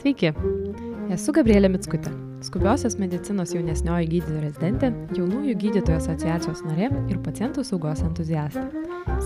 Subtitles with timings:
[0.00, 0.30] Sveiki,
[1.12, 2.08] esu Gabrielė Mitskutė,
[2.40, 8.62] skubiosios medicinos jaunesnioji gydytojo rezidentė, jaunųjų gydytojų asociacijos narė ir pacientų saugos entuziastė.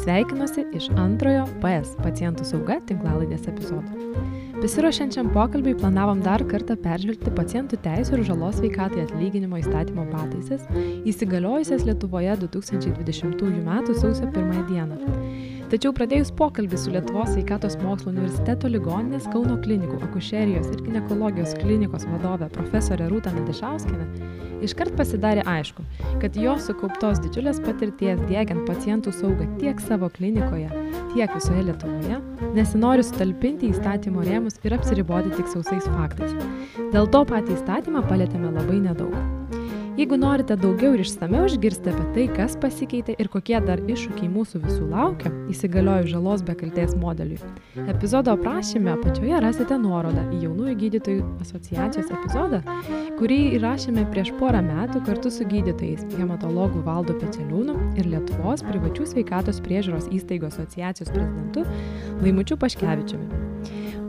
[0.01, 4.19] Sveikinuosi iš antrojo PS pacientų sauga tinklalaidės epizodo.
[4.59, 10.67] Besiruošiančiam pokalbiui planavom dar kartą peržvelgti pacientų teisų ir žalos veikatai atlyginimo įstatymo pataisas,
[11.07, 13.75] įsigaliojusias Lietuvoje 2020 m.
[13.95, 20.71] sausio 1 dieną tačiau pradėjus pokalbį su lietuvos sveikatos mokslų universiteto ligoninės kauno klinikų akušerijos
[20.73, 24.09] ir ginekologijos klinikos vadove profesore rūta nadišauskiene
[24.65, 25.85] iškart pasidarė aišku
[26.23, 30.71] kad jos sukauptos didžiulės patirties diegiant pacientų saugą tiek savo klinikoje
[31.15, 32.21] tiek visoje lietuvoje
[32.55, 36.35] nesinori sutalpinti į įstatymo rėmus ir apsiriboti tik sausais faktais.
[36.95, 39.44] Dėl to patį įstatymą palietėme labai nedaug
[39.95, 44.59] Jeigu norite daugiau ir išsameu išgirsti apie tai, kas pasikeitė ir kokie dar iššūkiai mūsų
[44.65, 47.39] visų laukia, įsigaliojus žalos be kalties modeliui,
[47.79, 52.59] epizodo aprašyme apačioje rasite nuorodą į jaunųjų gydytojų asociacijos epizodą,
[53.21, 59.63] kurį įrašėme prieš porą metų kartu su gydytojais hematologu Valdu Peceliūnu ir Lietuvos privačių sveikatos
[59.63, 61.63] priežiūros įstaigų asociacijos prezidentu
[62.19, 63.31] Laimučiu Paškevičiumi.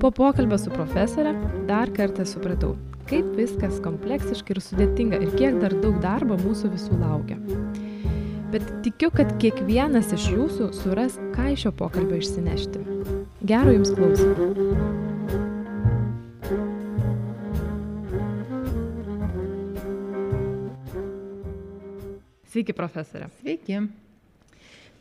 [0.02, 1.38] Po pokalbio su profesorė
[1.70, 2.74] dar kartą supratau,
[3.10, 7.38] kaip viskas kompleksiška ir sudėtinga ir kiek dar daug darbo mūsų visų laukia.
[8.54, 12.86] Bet tikiu, kad kiekvienas iš jūsų suras, ką iš šio pokalbio išsinešti.
[13.46, 14.54] Gero jums klausimų.
[22.56, 23.28] Sveiki, profesorė.
[23.42, 23.84] Sveiki.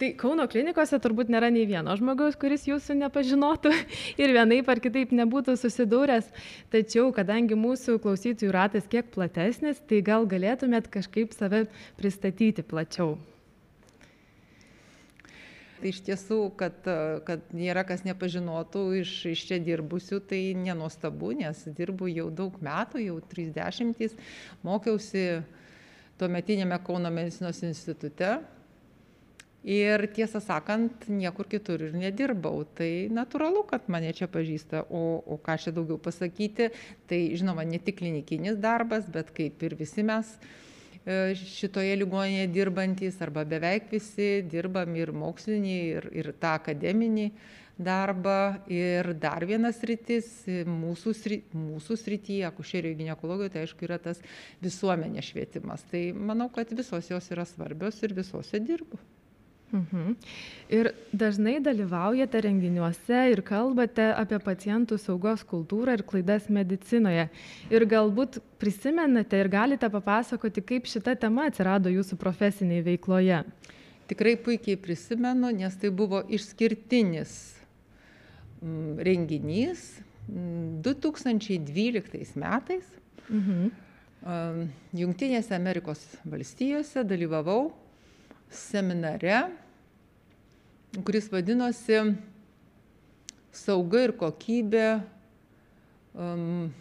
[0.05, 3.71] Tai Kauno klinikose turbūt nėra nei vieno žmogaus, kuris jūsų nepažinotų
[4.21, 6.27] ir vienaip ar kitaip nebūtų susidūręs.
[6.75, 11.63] Tačiau, kadangi mūsų klausytojų ratas kiek platesnis, tai gal galėtumėt kažkaip save
[11.97, 13.15] pristatyti plačiau.
[15.81, 16.85] Tai iš tiesų, kad,
[17.25, 23.07] kad nėra kas nepažinotų iš, iš čia dirbusių, tai nenuostabu, nes dirbu jau daug metų,
[23.07, 24.21] jau 30,
[24.69, 25.25] mokiausi
[26.21, 28.37] tuometinėme Kauno medicinos institute,
[29.65, 32.65] ir tiesą sakant niekur kitur ir nedirbau.
[32.77, 34.85] Tai natūralu kad mane čia pažįsta.
[34.91, 36.71] O o ką čia daugiau pasakyti?
[37.09, 40.37] Tai žinoma ne tik klinikinis darbas bet kaip ir visi mes
[41.07, 47.31] e, šitoje ligoninėje dirbantys arba beveik visi dirbam ir mokslinį ir ir tą akademinį
[47.81, 48.61] darbą.
[48.69, 50.29] Ir dar viena sritis
[50.69, 54.21] mūsų sri mūsų srity akušerijoj ginekologijoj tai aišku yra tas
[54.61, 55.89] visuomenės švietimas.
[55.89, 59.01] Tai manau kad visos jos yra svarbios ir visose dirbu
[59.75, 60.15] Mhm.
[60.71, 67.27] Ir dažnai dalyvaujate renginiuose ir kalbate apie pacientų saugos kultūrą ir klaidas medicinoje.
[67.75, 73.43] Ir galbūt prisimenate ir galite papasakoti, kaip šita tema atsirado jūsų profesiniai veikloje.
[74.07, 77.35] Tikrai puikiai prisimenu, nes tai buvo išskirtinis
[78.63, 79.89] mm, renginys
[80.29, 82.87] 2012 mm, metais.
[83.27, 83.73] Mhm.
[84.97, 87.75] Junktinėse Amerikos valstijose dalyvavau
[88.55, 89.64] seminare
[91.03, 91.99] kuris vadinosi
[93.55, 94.87] Sauga ir kokybė,
[96.19, 96.73] um,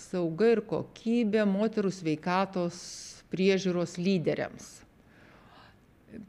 [0.00, 2.78] sauga ir kokybė moterų sveikatos
[3.28, 4.70] priežiūros lyderiams.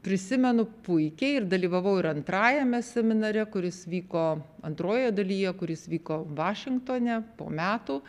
[0.04, 4.26] Prisimenu puikiai ir dalyvavau ir antrajame seminare, kuris vyko
[4.66, 8.02] antrojoje dalyje, kuris vyko Vašingtone po metų,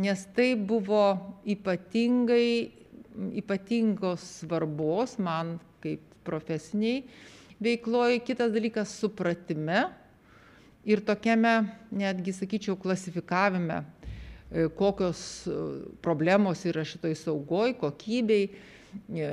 [0.00, 1.04] nes tai buvo
[1.44, 2.72] ypatingai,
[3.44, 7.04] ypatingos svarbos man kaip profesiniai
[7.62, 9.86] veikloj, kitas dalykas supratime.
[10.86, 15.56] Ir tokiame, netgi sakyčiau, klasifikavime, e, kokios e,
[16.02, 19.32] problemos yra šitoj saugoj, kokybei, e,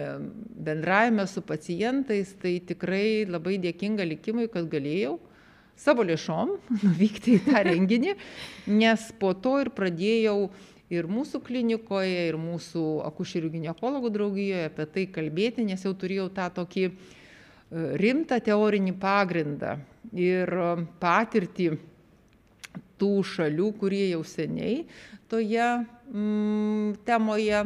[0.66, 5.20] bendravime su pacientais, tai tikrai labai dėkinga likimui, kad galėjau
[5.78, 6.58] savo lėšom
[6.88, 8.18] nuvykti į tą renginį,
[8.74, 10.50] nes po to ir pradėjau
[10.94, 16.50] ir mūsų klinikoje, ir mūsų akušerių gynekologų draugijoje apie tai kalbėti, nes jau turėjau tą
[16.62, 16.90] tokį
[18.00, 19.78] rimtą teorinį pagrindą
[20.14, 20.50] ir
[21.02, 21.72] patirtį
[23.02, 24.84] tų šalių, kurie jau seniai
[25.32, 25.66] toje
[26.14, 27.64] mm, temoje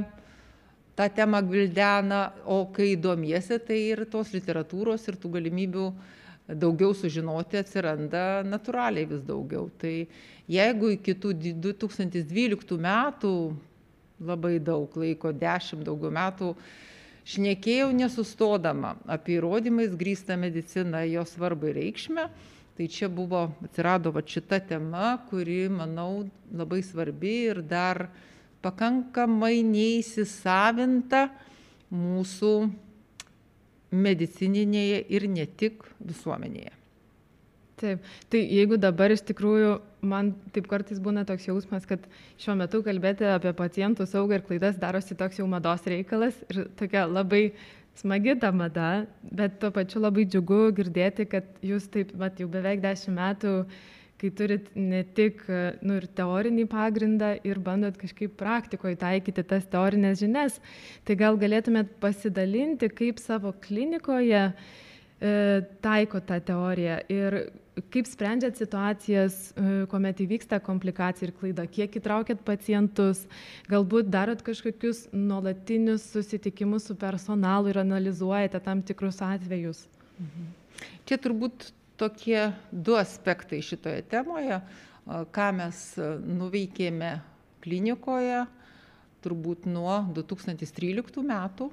[0.98, 5.88] tą temą gvildena, o kai domiesi, tai ir tos literatūros ir tų galimybių
[6.58, 9.68] daugiau sužinoti atsiranda natūraliai vis daugiau.
[9.78, 9.94] Tai
[10.50, 13.34] jeigu iki tų 2012 metų
[14.18, 16.54] labai daug laiko, 10 daugiau metų,
[17.28, 22.30] šnekėjau nesustodama apie įrodymais grįstą mediciną, jos svarbą ir reikšmę.
[22.78, 28.06] Tai čia buvo, atsirado va šita tema, kuri, manau, labai svarbi ir dar
[28.62, 31.24] pakankamai neįsisavinta
[31.90, 32.54] mūsų
[33.98, 36.74] medicininėje ir ne tik visuomenėje.
[37.78, 42.04] Taip, tai jeigu dabar iš tikrųjų man taip kartais būna toks jausmas, kad
[42.42, 47.08] šiuo metu kalbėti apie pacientų saugą ir klaidas darosi toks jau mados reikalas ir tokia
[47.10, 47.52] labai
[47.98, 52.84] smagi ta mada, bet tuo pačiu labai džiugu girdėti, kad jūs taip, mat, jau beveik
[52.84, 53.54] dešimt metų
[54.18, 55.44] kai turit ne tik
[55.86, 60.58] nu, ir teorinį pagrindą ir bandot kažkaip praktikoje taikyti tas teorinės žinias,
[61.06, 65.34] tai gal galėtumėt pasidalinti, kaip savo klinikoje e,
[65.86, 67.40] taiko tą teoriją ir
[67.94, 73.26] kaip sprendžiat situacijas, e, kuomet įvyksta komplikacija ir klaida, kiek įtraukiat pacientus,
[73.70, 79.86] galbūt darot kažkokius nuolatinius susitikimus su personalu ir analizuojate tam tikrus atvejus.
[80.20, 80.52] Mhm.
[81.06, 84.62] Čia turbūt tokie du aspektai šitoje temoje,
[85.08, 85.82] ką mes
[86.22, 87.18] nuveikėme
[87.64, 88.46] klinikoje
[89.24, 91.72] turbūt nuo 2013 metų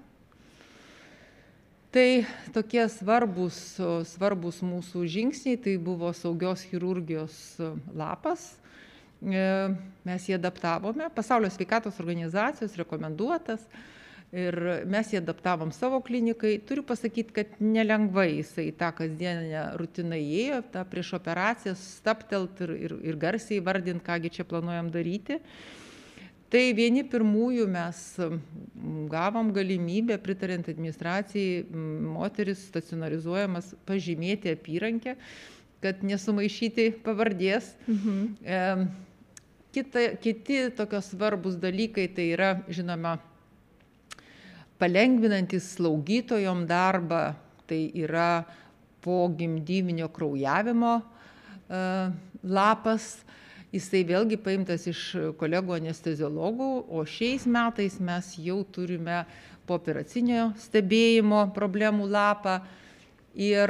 [1.95, 2.25] tai
[2.55, 3.59] tokie svarbūs
[4.11, 5.61] svarbūs mūsų žingsniai.
[5.63, 7.37] Tai buvo saugios chirurgijos
[7.95, 8.55] lapas.
[9.23, 9.45] E,
[10.05, 11.09] mes jį adaptavome.
[11.15, 13.63] Pasaulio sveikatos organizacijos rekomenduotas.
[14.35, 14.57] Ir
[14.91, 16.57] mes jį adaptavom savo klinikai.
[16.67, 22.75] Turiu pasakyt kad nelengvai jisai į tą kasdieninę rutiną įėjo tą prieš operaciją stabtelt ir
[22.75, 25.39] ir ir garsiai įvardint ką gi čia planuojam daryti
[26.53, 28.01] tai vieni pirmųjų mes
[29.11, 31.65] gavom galimybę pritariant administracijai
[32.15, 35.17] moteris stacionarizuojamas pažymėti apyrankę,
[35.85, 37.75] kad nesumaišyti pavardės.
[37.87, 38.89] Mhm.
[39.75, 43.17] Kita, kiti tokios svarbus dalykai tai yra, žinoma,
[44.79, 47.33] palengvinantis slaugytojom darbą,
[47.67, 48.45] tai yra
[49.03, 51.81] po gimdyvinio kraujavimo e,
[52.43, 53.25] lapas
[53.75, 55.03] jisai vėlgi paimtas iš
[55.41, 59.25] kolegų anesteziologų, o šiais metais mes jau turime
[59.69, 62.61] pooperacinio stebėjimo problemų lapą.
[63.35, 63.67] Ir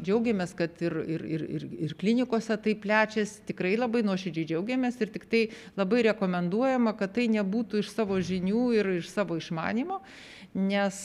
[0.00, 5.10] džiaugiamės, kad ir, ir, ir, ir, ir klinikose tai plečiasi, tikrai labai nuoširdžiai džiaugiamės ir
[5.12, 5.42] tik tai
[5.76, 10.00] labai rekomenduojama, kad tai nebūtų iš savo žinių ir iš savo išmanimo,
[10.56, 11.02] nes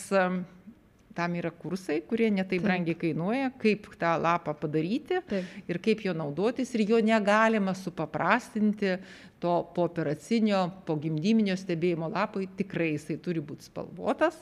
[1.17, 5.55] tam yra kursai, kurie netai brangiai kainuoja, kaip tą lapą padaryti Taip.
[5.67, 6.73] ir kaip jo naudotis.
[6.77, 8.97] Ir jo negalima supaprastinti
[9.41, 14.37] to pooperacinio, pogimdyminio stebėjimo lapui, tikrai jisai turi būti spalvotas,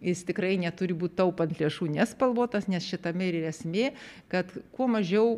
[0.00, 3.92] jis tikrai neturi būti taupant lėšų nespalvotas, nes šitame ir esmė,
[4.32, 5.36] kad kuo mažiau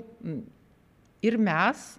[1.25, 1.95] ir mes,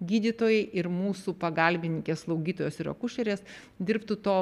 [0.00, 3.42] gydytojai ir mūsų pagalbininkės slaugytojos ir akušerės
[3.76, 4.36] dirbtų to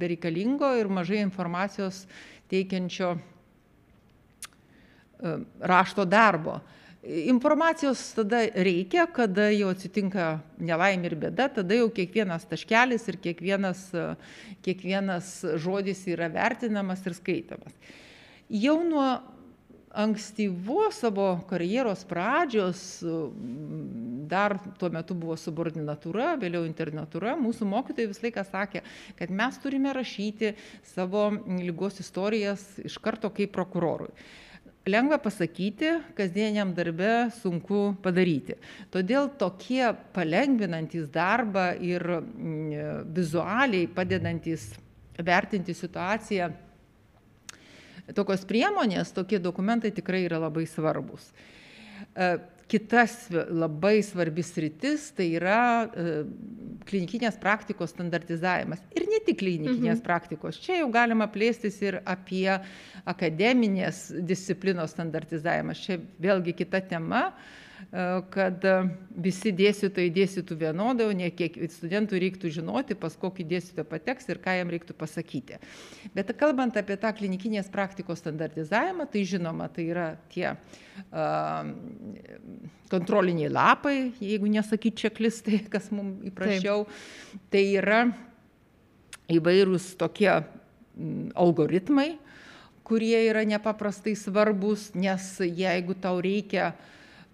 [0.00, 2.04] bereikalingo ir mažai informacijos
[2.50, 3.18] teikiančio e,
[5.60, 6.60] rašto darbo.
[7.04, 13.84] Informacijos tada reikia, kada jau atsitinka nelaimė ir bėda, tada jau kiekvienas taškelis ir kiekvienas,
[13.92, 14.06] e,
[14.64, 17.76] kiekvienas žodis yra vertinamas ir skaitamas.
[18.48, 19.08] Jau nuo
[19.94, 23.02] ankstyvos savo karjeros pradžios,
[24.30, 28.82] dar tuo metu buvo subordinatūra, vėliau internatūra, mūsų mokytojai visą laiką sakė,
[29.18, 30.54] kad mes turime rašyti
[30.94, 31.28] savo
[31.60, 34.10] lygos istorijas iš karto kaip prokurorui.
[34.84, 38.58] Lengva pasakyti, kasdieniam darbe sunku padaryti.
[38.92, 42.04] Todėl tokie palengvinantis darbą ir
[43.16, 44.74] vizualiai padedantis
[45.16, 46.50] vertinti situaciją
[48.12, 51.30] tokios priemonės, tokie dokumentai tikrai yra labai svarbus.
[52.12, 52.34] E,
[52.68, 56.14] kitas labai svarbis rytis tai yra e,
[56.88, 58.82] klinikinės praktikos standartizavimas.
[58.96, 60.04] Ir ne tik klinikinės mhm.
[60.04, 60.60] praktikos.
[60.64, 62.48] Čia jau galima plėstis ir apie
[63.08, 65.84] akademinės disciplinos standartizavimas.
[65.84, 67.28] Čia vėlgi kita tema
[68.34, 68.64] kad
[69.22, 74.40] visi dėstytojai dėstytų vienodai, o ne kiek studentų reiktų žinoti, pas kokį dėstytoją pateks ir
[74.42, 75.60] ką jam reiktų pasakyti.
[76.16, 81.68] Bet kalbant apie tą klinikinės praktikos standartizavimą, tai žinoma, tai yra tie uh,
[82.90, 87.44] kontroliniai lapai, jeigu nesakyti čeklistai, kas mums įprašiau, Taip.
[87.54, 88.00] tai yra
[89.30, 90.32] įvairūs tokie
[91.38, 92.16] algoritmai,
[92.84, 96.90] kurie yra nepaprastai svarbus, nes jeigu tau reikia uh,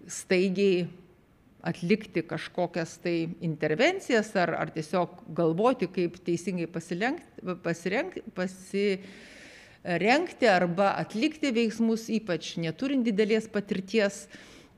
[0.09, 0.87] staigiai
[1.61, 12.07] atlikti kažkokias tai intervencijas ar, ar tiesiog galvoti, kaip teisingai pasirengti, pasirengti arba atlikti veiksmus,
[12.17, 14.27] ypač neturint didelės patirties.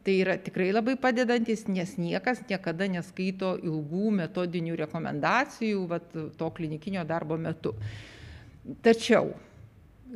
[0.03, 7.05] Tai yra tikrai labai padedantis, nes niekas niekada neskaito ilgų metodinių rekomendacijų vat, to klinikinio
[7.07, 7.71] darbo metu.
[8.83, 9.31] Tačiau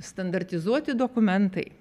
[0.03, 1.71] standartizuoti dokumentai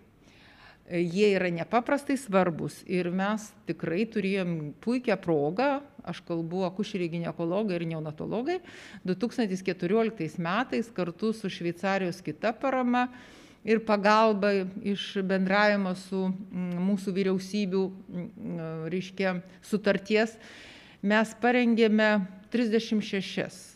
[0.91, 4.53] jie yra nepaprastai svarbūs ir mes tikrai turėjom
[4.85, 8.61] puikią progą, aš kalbu akušeriai gynekologai ir neonatologai,
[9.09, 13.09] 2014 metais kartu su Šveicarijos kita parama
[13.67, 14.53] ir pagalba
[14.87, 17.85] iš bendravimo su mūsų vyriausybių,
[18.93, 20.37] reiškia, sutarties,
[21.03, 22.13] mes parengėme
[22.55, 23.75] 36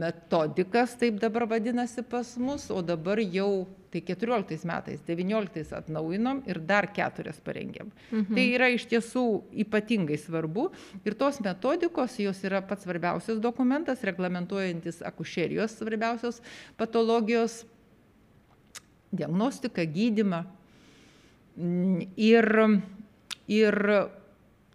[0.00, 6.60] metodikas, taip dabar vadinasi pas mus, o dabar jau tai 14 metais, 19 atnaujinom ir
[6.60, 7.90] dar keturias parengėm.
[8.10, 8.34] Mhm.
[8.34, 9.24] Tai yra iš tiesų
[9.64, 10.68] ypatingai svarbu
[11.04, 16.42] ir tos metodikos, jos yra pats svarbiausias dokumentas, reglamentuojantis akušerijos svarbiausios
[16.76, 17.64] patologijos
[19.16, 20.44] diagnostiką, gydimą.
[21.56, 22.46] Ir,
[23.48, 23.76] ir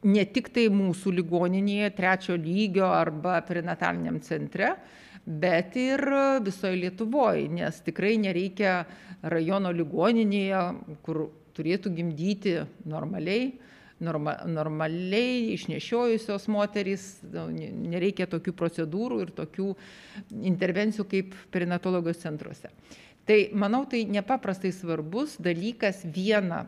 [0.01, 4.73] ne tik tai mūsų ligoninėje trečio lygio arba perinataliniam centre,
[5.25, 6.01] bet ir
[6.45, 8.85] visoje Lietuvoje, nes tikrai nereikia
[9.21, 10.63] rajono ligoninėje,
[11.05, 12.55] kur turėtų gimdyti
[12.89, 13.51] normaliai,
[14.01, 17.47] norma, normaliai išnešiojusios moterys, nu,
[17.91, 19.69] nereikia tokių procedūrų ir tokių
[20.51, 22.71] intervencijų kaip perinatologijos centruose.
[23.27, 26.65] Tai manau, tai nepaprastai svarbus dalykas viena,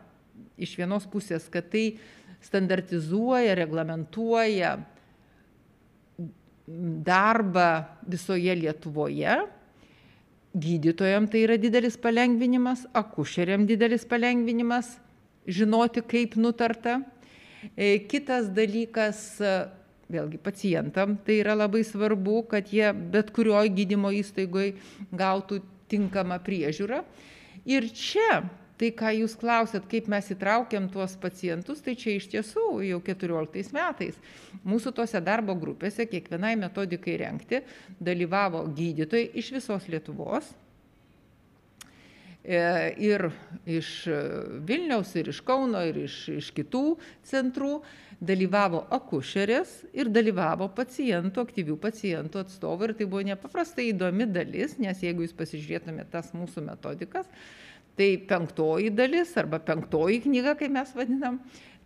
[0.54, 1.96] iš vienos pusės, kad tai
[2.44, 4.76] standartizuoja, reglamentuoja
[6.66, 9.36] darbą visoje Lietuvoje.
[10.54, 14.92] Gydytojams tai yra didelis palengvinimas, akušeriam didelis palengvinimas,
[15.50, 17.00] žinoti, kaip nutarta.
[17.74, 19.40] E, kitas dalykas,
[20.12, 24.76] vėlgi pacientam, tai yra labai svarbu, kad jie bet kurioje gydymo įstaigoje
[25.16, 25.58] gautų
[25.90, 27.02] tinkamą priežiūrą.
[27.64, 28.44] Ir čia
[28.84, 33.72] tai ką jūs klausėt kaip mes įtraukiam tuos pacientus tai čia iš tiesų jau keturioliktais
[33.72, 34.18] metais.
[34.66, 37.62] Mūsų tose darbo grupėse kiekvienai metodikai rengti
[37.96, 40.52] dalyvavo gydytojai iš visos lietuvos.
[42.44, 42.60] E,
[43.00, 43.30] ir
[43.64, 43.90] iš
[44.68, 47.78] Vilniaus, ir iš Kauno, ir iš, iš kitų centrų
[48.20, 52.90] dalyvavo akušerės ir dalyvavo pacientų, aktyvių pacientų atstovai.
[52.90, 57.32] Ir tai buvo nepaprastai įdomi dalis, nes jeigu jūs pasižiūrėtumėte tas mūsų metodikas,
[57.94, 61.38] Tai penktoji dalis arba penktoji knyga, kaip mes vadinam,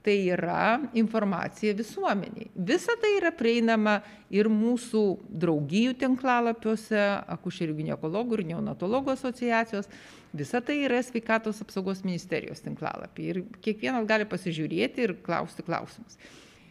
[0.02, 2.48] tai yra informacija visuomeniai.
[2.54, 3.98] Visa tai yra prieinama
[4.32, 5.02] ir mūsų
[5.42, 7.02] draugijų tinklalapiuose,
[7.34, 9.90] akušerių gynekologų ir neonatologų asociacijos.
[10.32, 16.16] Visa tai yra sveikatos apsaugos ministerijos tinklalapį ir kiekvienas gali pasižiūrėti ir klausti klausimus.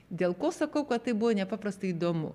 [0.10, 2.32] Dėl ko sakau, kad tai buvo nepaprastai įdomu?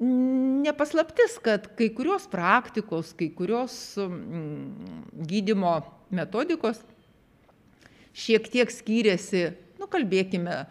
[0.00, 5.76] Nepaslaptis, kad kai kurios praktikos, kai kurios mm, gydimo
[6.12, 6.80] metodikos
[8.16, 9.46] šiek tiek skyrėsi,
[9.80, 10.64] nu kalbėkime,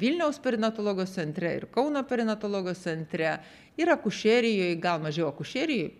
[0.00, 3.36] Vilniaus perinatologijos centre ir Kauno perinatologijos centre.
[3.78, 5.92] Ir akušerijoje, gal mažiau akušerijoje,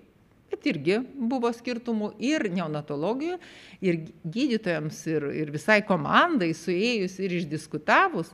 [0.51, 3.39] bet irgi buvo skirtumų ir neonatologijoje,
[3.83, 8.31] ir gydytojams, ir, ir visai komandai suėjus ir išdiskutavus,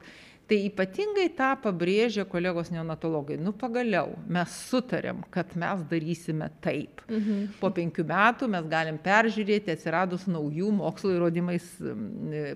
[0.51, 3.37] Tai ypatingai tą pabrėžia kolegos neonatologai.
[3.39, 7.05] Nu pagaliau mes sutarėm, kad mes darysime taip.
[7.07, 7.53] Mhm.
[7.61, 11.69] Po penkių metų mes galim peržiūrėti atsiradus naujų mokslo įrodymais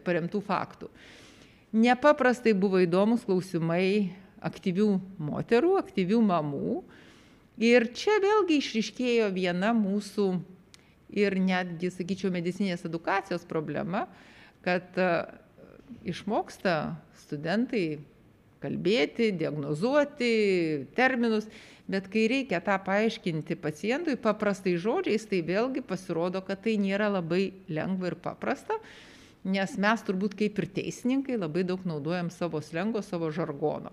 [0.02, 0.90] paremtų faktų.
[1.74, 4.10] Nepaprastai buvo įdomus klausimai
[4.42, 4.90] aktyvių
[5.30, 6.82] moterų, aktyvių mamų.
[7.62, 10.28] Ir čia vėlgi išriškėjo viena mūsų
[11.14, 14.08] ir netgi, sakyčiau, medicinės edukacijos problema,
[14.66, 14.98] kad
[16.02, 17.84] išmoksta studentai
[18.64, 20.32] kalbėti, diagnozuoti
[20.96, 21.48] terminus,
[21.90, 27.50] bet kai reikia tą paaiškinti pacientui paprastai žodžiais, tai vėlgi pasirodo, kad tai nėra labai
[27.68, 28.78] lengva ir paprasta,
[29.44, 33.92] nes mes turbūt kaip ir teisininkai labai daug naudojam savo slengo, savo žargono.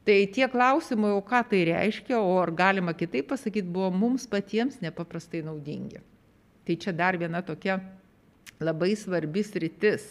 [0.00, 4.80] Tai tie klausimai, o ką tai reiškia, o ar galima kitaip pasakyti, buvo mums patiems
[4.82, 6.00] nepaprastai naudingi.
[6.66, 7.78] Tai čia dar viena tokia
[8.60, 10.08] labai svarbis rytis,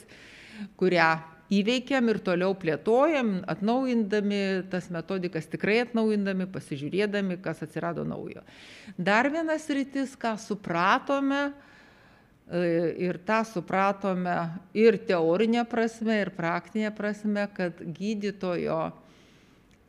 [0.79, 1.09] kurią
[1.53, 8.43] įveikėm ir toliau plėtojam, atnaujindami tas metodikas, tikrai atnaujindami, pasižiūrėdami, kas atsirado naujo.
[8.97, 11.49] Dar vienas rytis, ką supratome,
[12.45, 12.63] e,
[13.09, 14.37] ir tą supratome
[14.77, 18.81] ir teorinė prasme, ir praktinė prasme, kad gydytojo,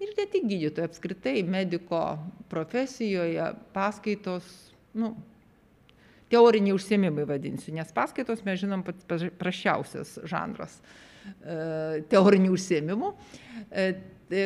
[0.01, 2.05] ir ne tik gydytojo, apskritai mediko
[2.53, 4.49] profesijoje paskaitos,
[4.97, 5.13] nu,
[6.33, 10.81] teoriniai užsiemimai vadinsiu, nes paskaitos mes žinom pats prašiausias žanras
[12.11, 13.11] teorinių užsiemimų,
[13.71, 13.89] e,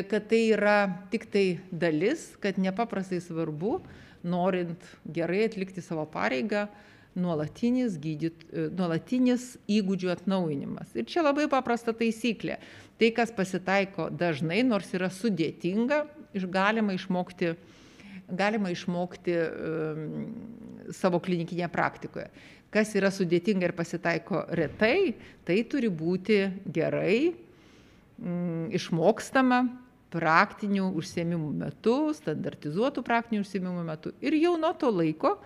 [0.09, 0.79] kad tai yra
[1.13, 3.79] tik tai dalis, kad nepaprastai svarbu,
[4.25, 6.67] norint gerai atlikti savo pareigą,
[7.15, 10.97] nuolatinis, gydyt, e, nuolatinis įgūdžių atnaujinimas.
[10.99, 12.59] Ir čia labai paprasta taisyklė.
[12.99, 16.05] Tai, kas pasitaiko dažnai, nors yra sudėtinga,
[16.51, 17.53] galima išmokti,
[18.35, 20.05] galima išmokti um,
[20.95, 22.29] savo klinikinėje praktikoje
[22.75, 25.15] kas yra sudėtinga ir pasitaiko retai,
[25.47, 26.41] tai turi būti
[26.75, 29.63] gerai mm, išmokstama
[30.15, 34.15] praktinių užsiemimų metu, standartizuotų praktinių užsiemimų metu.
[34.23, 35.39] Ir jau nuo to laiko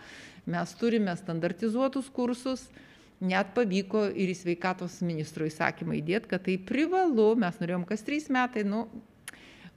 [0.48, 2.66] mes turime standartizuotus kursus,
[3.20, 8.28] net pavyko ir į sveikatos ministro įsakymą įdėti, kad tai privalu, mes norėjom kas trys
[8.32, 8.86] metai, nu,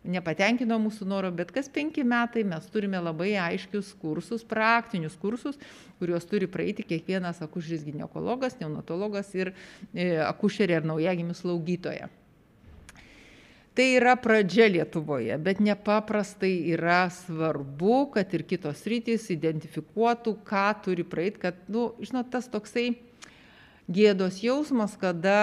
[0.04, 5.60] nepatenkino mūsų noro, bet kas penki metai mes turime labai aiškius kursus, praktinius kursus,
[6.00, 9.54] kuriuos turi praeiti kiekvienas akušeris gynekologas, neonatologas ir
[9.94, 12.10] e, akušerė ir naujagimių slaugytoja.
[13.72, 21.06] Tai yra pradžia Lietuvoje, bet nepaprastai yra svarbu, kad ir kitos rytis identifikuotų, ką turi
[21.08, 22.90] praeiti, kad, na, nu, žinot, tas toksai
[23.88, 25.38] gėdos jausmas, kada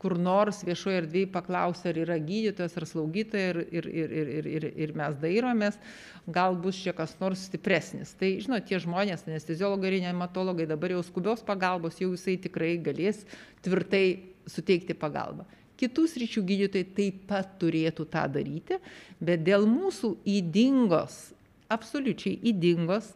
[0.00, 4.66] kur nors viešoje erdvėje paklausia, ar yra gydytojas ar slaugytoja ir, ir, ir, ir, ir,
[4.86, 5.76] ir mes dairomės,
[6.32, 8.14] gal bus čia kas nors stipresnis.
[8.16, 13.26] Tai, žinot, tie žmonės, anesteziologai ir nematologai, dabar jau skubios pagalbos, jau jisai tikrai galės
[13.64, 14.04] tvirtai
[14.48, 15.44] suteikti pagalbą.
[15.80, 18.76] Kitus ryčių gydytojai taip pat turėtų tą daryti,
[19.20, 21.30] bet dėl mūsų įdingos,
[21.72, 23.14] absoliučiai įdingos,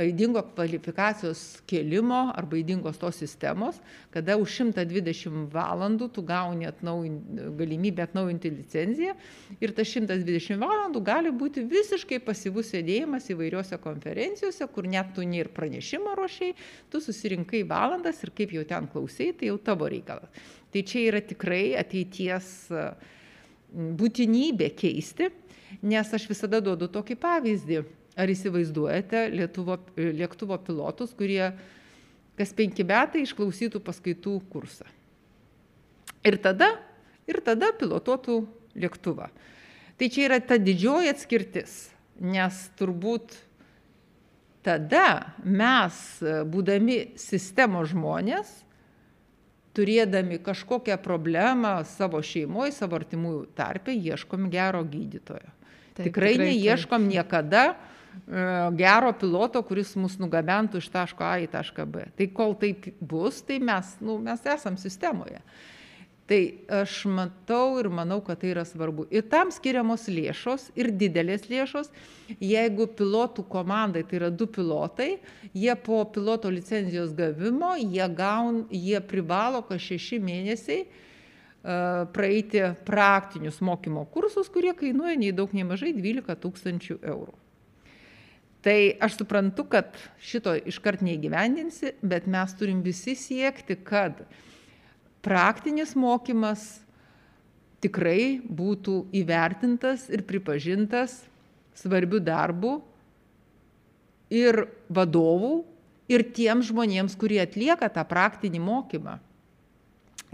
[0.00, 3.78] ydingo kvalifikacijos kėlimo arba ydingos tos sistemos,
[4.14, 7.18] kada už 120 valandų tu gauni atnaujin,
[7.58, 9.14] galimybę atnaujinti licenciją
[9.60, 15.44] ir tas 120 valandų gali būti visiškai pasyvus sėdėjimas įvairiuose konferencijose, kur net tu nei
[15.44, 16.54] ir pranešimą ruošiai,
[16.92, 20.30] tu susirinkai valandas ir kaip jau ten klausai, tai jau tavo reikalas.
[20.72, 22.68] Tai čia yra tikrai ateities
[23.72, 25.30] būtinybė keisti,
[25.82, 27.80] nes aš visada duodu tokį pavyzdį
[28.16, 31.50] Ar įsivaizduojate Lietuvo, lėktuvo pilotus, kurie
[32.36, 34.86] kas penki metai išklausytų paskaitų kursą.
[36.26, 36.72] Ir tada,
[37.28, 38.38] ir tada pilotuotų
[38.76, 39.28] lėktuvą.
[39.96, 41.76] Tai čia yra ta didžioji atskirtis,
[42.20, 43.36] nes turbūt
[44.66, 45.96] tada mes,
[46.50, 48.50] būdami sistemos žmonės,
[49.76, 55.52] turėdami kažkokią problemą savo šeimoje, savo artimųjų tarpe, ieškom gero gydytojo.
[55.96, 57.12] Taip, tikrai, tikrai neieškom taip.
[57.12, 57.64] niekada
[58.76, 62.08] gero piloto, kuris mus nugabentų iš taško A į tašką B.
[62.18, 65.42] Tai kol taip bus, tai mes, nu, mes esam sistemoje.
[66.26, 66.40] Tai
[66.82, 69.04] aš matau ir manau, kad tai yra svarbu.
[69.14, 71.92] Ir tam skiriamos lėšos ir didelės lėšos.
[72.42, 75.20] Jeigu pilotų komandai, tai yra du pilotai,
[75.54, 81.04] jie po piloto licenzijos gavimo, jie, gaun, jie privalo kas šeši mėnesiai uh,
[82.12, 87.34] praeiti praktinius mokymo kursus, kurie kainuoja nei daug, nei mažai 12 tūkstančių eurų.
[88.66, 94.24] Tai aš suprantu, kad šito iškart neįgyvendinsi, bet mes turim visi siekti, kad
[95.22, 96.64] praktinis mokymas
[97.84, 101.20] tikrai būtų įvertintas ir pripažintas
[101.78, 102.74] svarbių darbų
[104.34, 105.54] ir vadovų,
[106.10, 109.20] ir tiems žmonėms, kurie atlieka tą praktinį mokymą.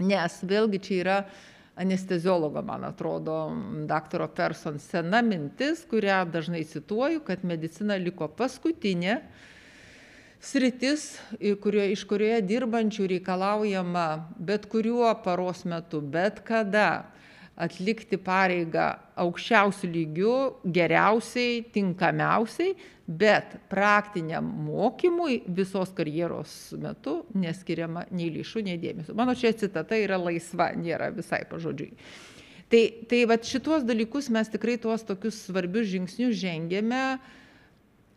[0.01, 1.17] Nes vėlgi čia yra
[1.75, 3.51] anesteziologo, man atrodo,
[3.89, 9.21] daktaro Person sena mintis, kurią dažnai cituoju, kad medicina liko paskutinė
[10.43, 11.15] sritis,
[11.63, 14.07] kurio, iš kurioje dirbančių reikalaujama
[14.37, 17.12] bet kuriuo paros metu, bet kada
[17.59, 18.87] atlikti pareigą
[19.21, 20.35] aukščiausių lygių,
[20.73, 22.73] geriausiai, tinkamiausiai,
[23.05, 29.13] bet praktiniam mokymui visos karjeros metu neskiriama nei lėšų, nei dėmesio.
[29.17, 31.93] Mano čia citata yra laisva, nėra visai pažodžiui.
[32.73, 37.03] Tai, tai va šituos dalykus mes tikrai tuos tokius svarbius žingsnius žengėme,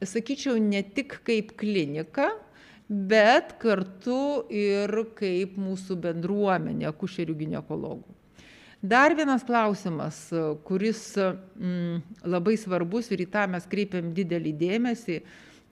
[0.00, 2.30] sakyčiau, ne tik kaip klinika,
[2.88, 8.14] bet kartu ir kaip mūsų bendruomenė akušerių gynekologų.
[8.82, 10.28] Dar vienas klausimas,
[10.64, 15.20] kuris mm, labai svarbus ir į tą mes kreipiam didelį dėmesį,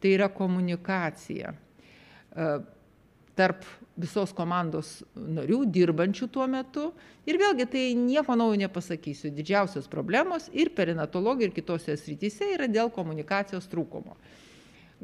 [0.00, 2.48] tai yra komunikacija e,
[3.36, 3.66] tarp
[4.00, 6.88] visos komandos narių, dirbančių tuo metu.
[7.28, 9.30] Ir vėlgi tai nieko naujo nepasakysiu.
[9.36, 14.16] Didžiausios problemos ir perinatologijoje, ir kitose srityse yra dėl komunikacijos trūkumo.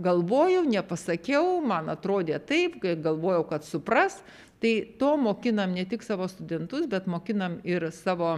[0.00, 4.20] Galvojau, nepasakiau, man atrodė taip, galvojau, kad supras,
[4.60, 8.34] Tai to mokinam ne tik savo studentus, bet mokinam ir savo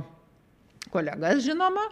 [0.92, 1.84] kolegas žinoma,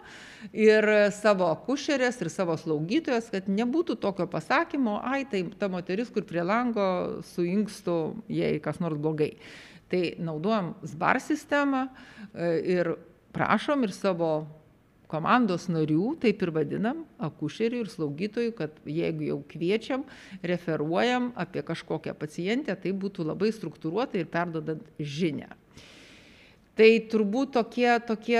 [0.53, 6.25] ir savo akušerės, ir savo slaugytojas, kad nebūtų tokio pasakymo, ai, tai ta moteris, kur
[6.27, 7.97] prie lango suinkstų,
[8.31, 9.33] jei kas nors blogai.
[9.91, 12.93] Tai naudojam SBAR sistemą e, ir
[13.35, 14.31] prašom ir savo
[15.11, 20.05] komandos narių, taip ir vadinam, akušerių ir slaugytojų, kad jeigu jau kviečiam,
[20.43, 25.51] referuojam apie kažkokią pacientę, tai būtų labai struktūruota ir perdodant žinę.
[26.79, 28.39] Tai turbūt tokie, tokie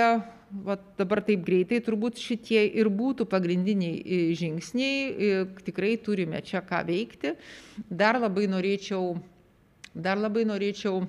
[0.64, 6.62] va, dabar taip greitai, turbūt šitie ir būtų pagrindiniai e, žingsniai, e, tikrai turime čia
[6.64, 7.34] ką veikti.
[7.88, 9.18] Dar labai norėčiau,
[9.92, 11.04] dar labai norėčiau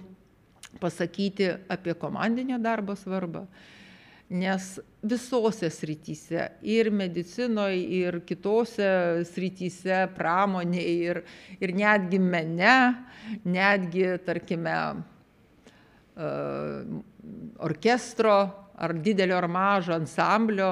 [0.82, 3.48] pasakyti apie komandinio darbo svarbą
[4.34, 8.88] nes visose srityse ir medicinoj ir kitose
[9.30, 11.22] srityse pramonėj ir
[11.62, 12.78] ir netgi mene
[13.46, 14.74] netgi tarkime
[16.18, 16.32] e,
[17.70, 18.38] orkestro
[18.74, 20.72] ar didelio ar mažo ansamblio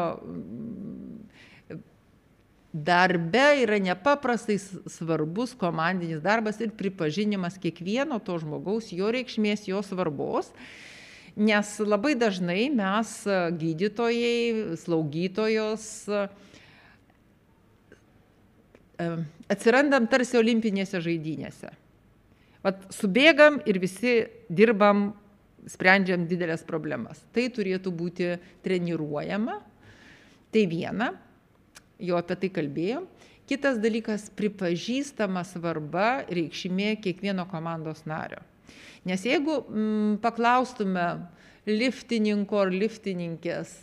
[2.74, 4.58] darbe yra nepaprastai
[4.89, 10.50] svarbus komandinis darbas ir pripažinimas kiekvieno to žmogaus jo reikšmės jo svarbos
[11.36, 13.13] nes labai dažnai mes
[13.62, 15.86] gydytojai slaugytojos
[19.52, 21.72] atsirandam tarsi olimpinėse žaidynėse.
[22.62, 24.20] Vat subėgam ir visi
[24.54, 25.12] dirbam,
[25.70, 27.22] sprendžiam didelės problemas.
[27.34, 29.58] Tai turėtų būti treniruojama.
[30.52, 31.12] Tai viena,
[32.02, 33.08] jau apie tai kalbėjom.
[33.50, 38.39] Kitas dalykas- pripažįstama svarba, reikšmė kiekvieno komandos nario.
[39.07, 41.05] Nes jeigu mm, paklaustume
[41.69, 43.77] liftininko ar liftininkės,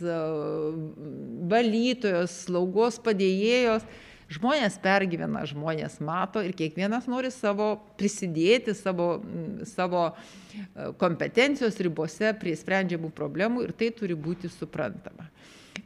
[1.49, 3.85] valytojos, slaugos padėjėjos,
[4.29, 10.09] žmonės pergyvena, žmonės mato ir kiekvienas nori savo prisidėti, savo, mm, savo
[11.01, 15.29] kompetencijos ribose prie sprendžiamų problemų ir tai turi būti suprantama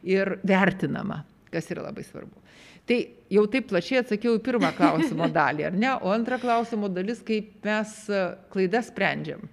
[0.04, 2.43] ir vertinama, kas yra labai svarbu.
[2.88, 2.98] Tai
[3.32, 5.92] jau taip plačiai atsakiau į pirmą klausimo dalį, ar ne?
[6.04, 9.46] O antra klausimo dalis, kaip mes e, klaidas sprendžiam,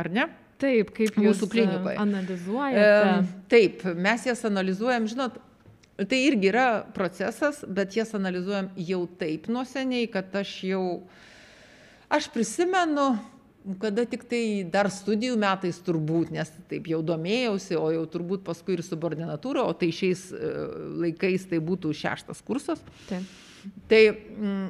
[0.00, 0.28] ar ne?
[0.62, 1.96] Taip, kaip mūsų e, klinikoje.
[2.00, 2.86] Analizuojate.
[2.86, 5.36] E, taip, mes jas analizuojam, žinot,
[6.00, 10.84] tai irgi yra procesas, bet jas analizuojam jau taip nuo seniai, kad aš jau,
[12.08, 13.10] aš prisimenu,
[13.78, 18.76] kada tik tai dar studijų metais turbūt, nes taip jau domėjausi, o jau turbūt paskui
[18.76, 20.52] ir subordinatūra, o tai šiais e,
[21.04, 22.82] laikais tai būtų šeštas kursas.
[23.06, 23.28] Taip.
[23.90, 24.64] Tai mm,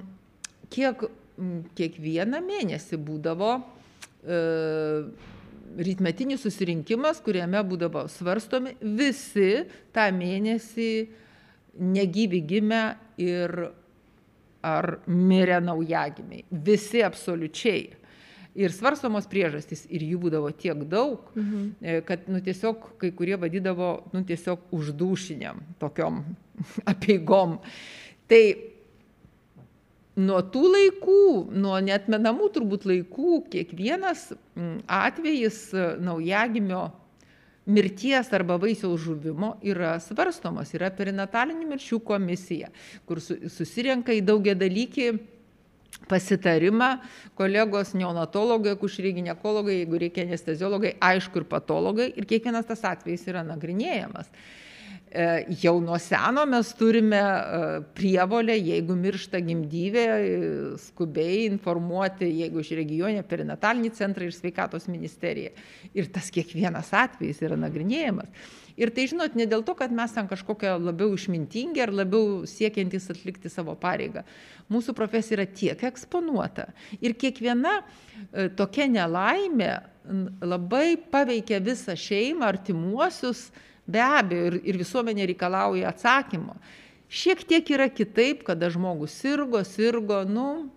[0.73, 1.07] kiek,
[1.39, 4.43] mm, kiekvieną mėnesį būdavo e,
[5.89, 9.65] rytmetinis susirinkimas, kuriame būdavo svarstomi visi
[9.97, 10.91] tą mėnesį
[11.81, 12.85] negyvi gimę
[13.25, 13.57] ir
[14.63, 16.45] ar mirę naujagimiai.
[16.53, 18.02] Visi absoliučiai
[18.55, 21.71] ir svarstomos priežastys ir jų būdavo tiek daug, mhm.
[21.81, 26.23] E, kad nu, tiesiog kai kurie vadydavo nu, tiesiog uždušiniam tokiom
[26.93, 27.59] apieigom.
[28.29, 28.43] Tai
[30.21, 31.21] nuo tų laikų,
[31.57, 34.31] nuo netmenamų turbūt laikų, kiekvienas
[34.87, 36.91] atvejis e, naujagimio
[37.67, 42.73] mirties arba vaisiaus žuvimo yra svarstomas, yra perinatalinių mirčių komisija,
[43.07, 45.13] kur susirenka į daugia dalykį
[46.09, 46.89] pasitarimą
[47.39, 53.45] kolegos neonatologai, akušeriai gynekologai, jeigu reikia anesteziologai, aišku ir patologai ir kiekvienas tas atvejis yra
[53.47, 54.31] nagrinėjamas.
[55.13, 60.37] E, jau nuo seno mes turime e, prievolę, jeigu miršta gimdyvė, e,
[60.81, 65.51] skubiai informuoti, jeigu iš regione, perinatalinį centrą ir sveikatos ministeriją.
[65.93, 68.31] Ir tas kiekvienas atvejis yra nagrinėjamas.
[68.81, 73.11] Ir tai, žinot, ne dėl to, kad mes ten kažkokie labiau išmintingi ar labiau siekiantys
[73.13, 74.23] atlikti savo pareigą.
[74.73, 76.71] Mūsų profesija yra tiek eksponuota.
[77.05, 77.83] Ir kiekviena
[78.57, 79.75] tokia nelaimė
[80.41, 83.51] labai paveikia visą šeimą, artimuosius,
[83.93, 86.57] be abejo, ir, ir visuomenė reikalauja atsakymo.
[87.13, 90.71] Šiek tiek yra kitaip, kada žmogus sirgo, sirgo, nu,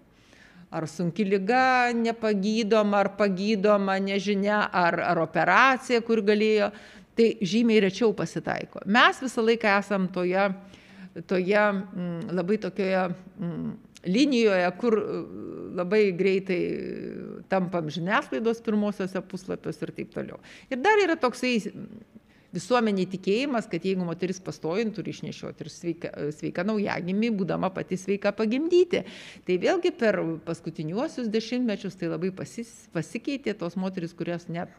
[0.75, 6.71] ar sunki lyga nepagydoma, ar pagydoma, nežinia, ar, ar operacija, kur galėjo
[7.15, 8.83] tai žymiai rečiau pasitaiko.
[8.91, 10.49] Mes visą laiką esam toje,
[11.29, 13.69] toje mm, labai tokioje mm,
[14.11, 15.45] linijoje, kur mm,
[15.79, 16.59] labai greitai
[17.51, 20.41] tampam žiniasklaidos pirmosiose puslapiuose ir taip toliau.
[20.67, 21.55] Ir dar yra toksai
[22.55, 28.31] visuomeniai tikėjimas, kad jeigu moteris pastojant turi išnešioti ir sveika, sveika naujagimį, būdama pati sveika
[28.35, 29.03] pagimdyti.
[29.47, 34.73] Tai vėlgi per paskutiniuosius dešimtmečius tai labai pasis, pasikeitė tos moteris, kurios net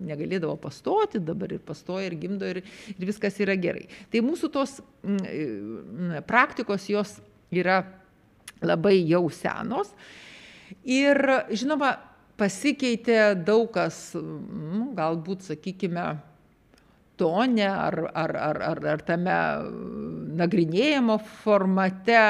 [0.00, 2.62] negalėdavo pastoti, dabar ir pastoja, ir gimdo, ir,
[2.96, 3.86] ir viskas yra gerai.
[4.12, 4.78] Tai mūsų tos
[6.30, 7.18] praktikos jos
[7.50, 7.82] yra
[8.62, 9.92] labai jau senos.
[10.86, 11.18] Ir
[11.50, 11.96] žinoma,
[12.40, 16.06] pasikeitė daug kas, nu, galbūt, sakykime,
[17.20, 19.36] tone ar, ar, ar, ar, ar tame
[20.40, 22.24] nagrinėjimo formate.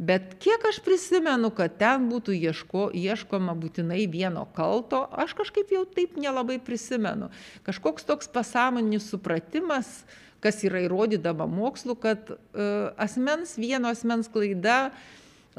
[0.00, 5.82] Bet kiek aš prisimenu, kad ten būtų ieško, ieškoma būtinai vieno kalto, aš kažkaip jau
[5.84, 7.28] taip nelabai prisimenu.
[7.66, 9.90] Kažkoks toks pasąmoninis supratimas,
[10.40, 12.40] kas yra įrodydama mokslu, kad uh,
[12.96, 14.86] asmens, vieno asmens klaida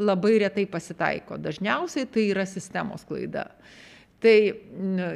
[0.02, 1.38] labai retai pasitaiko.
[1.38, 3.46] Dažniausiai tai yra sistemos klaida.
[3.46, 3.90] Uh,
[4.22, 4.36] tai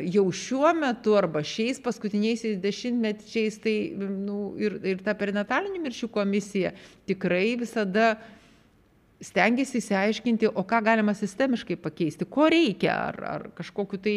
[0.09, 6.73] jau šiuo metu arba šiais paskutiniaisiais dešimtmečiais tai nu, ir, ir ta perinatalinių mirčių komisija
[7.09, 8.15] tikrai visada
[9.23, 14.15] stengiasi įsiaiškinti, o ką galima sistemiškai pakeisti, ko reikia, ar, ar kažkokiu tai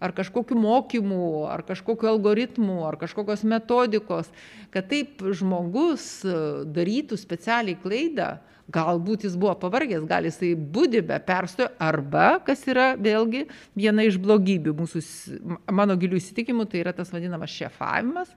[0.00, 4.30] ar kažkokių mokymų, ar kažkokių algoritmų, ar kažkokios metodikos,
[4.72, 8.30] kad taip žmogus darytų specialiai klaidą,
[8.72, 13.44] galbūt jis buvo pavargęs, gal jisai būdi be perstojo, arba, kas yra vėlgi
[13.78, 15.02] viena iš blogybių mūsų,
[15.74, 18.32] mano gilių įsitikimų, tai yra tas vadinamas šefavimas,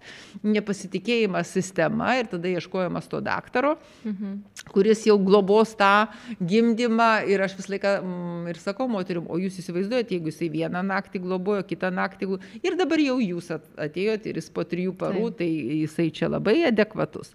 [0.46, 4.40] nepasitikėjimas sistema ir tada ieškojimas to daktaro, mhm.
[4.74, 6.08] kuris jau globos tą
[6.42, 10.84] gimdymą ir aš visą laiką mm, ir sakau moterim, o jūs įsivaizduojate, jeigu jisai vieną
[10.88, 15.44] naktį globojo, kitą naktį ir dabar jau jūs atėjote ir jis po trijų parų, Taip.
[15.44, 17.34] tai jisai čia labai adekvatus.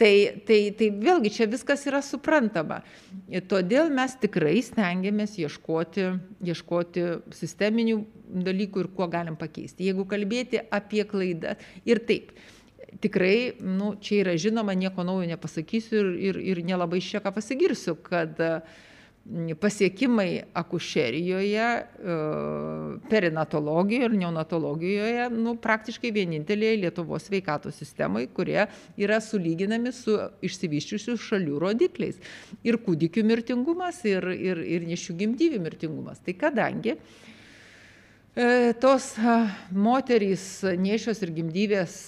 [0.00, 0.12] Tai,
[0.46, 2.80] tai, tai vėlgi čia viskas yra suprantama.
[3.32, 6.08] Ir todėl mes tikrai stengiamės ieškoti,
[6.52, 7.06] ieškoti
[7.36, 8.00] sisteminių
[8.48, 9.88] dalykų ir kuo galim pakeisti.
[9.88, 11.56] Jeigu kalbėti apie klaidą
[11.88, 12.32] ir taip,
[13.02, 17.32] tikrai, nu, čia yra žinoma, nieko naujo nepasakysiu ir, ir, ir nelabai iš čia ką
[17.36, 18.82] pasigirsiu, kad uh,
[19.60, 21.84] pasiekimai akušerijoje, e,
[23.10, 28.66] perinatologijoje ir neonatologijoje, nu, praktiškai vienintelėje Lietuvos sveikatos sistemai, kurie
[28.98, 32.18] yra sulyginami su išsivyščiusių šalių rodikliais.
[32.66, 36.18] Ir kūdikių mirtingumas, ir, ir, ir nešių gimdyvių mirtingumas.
[36.26, 39.14] Tai kadangi e, tos
[39.70, 42.00] moterys nešios ir gimdyvės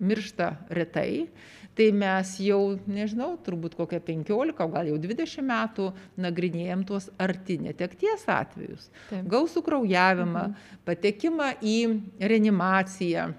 [0.00, 1.28] miršta retai,
[1.78, 7.60] tai mes jau nežinau turbūt kokia penkiolika o gal jau dvidešim metų nagrinėjam tuos arti
[7.62, 8.90] netekties atvejus.
[9.10, 10.74] Gausų kraujavimą mhm.
[10.88, 11.78] patekimą į
[12.20, 13.30] reanimaciją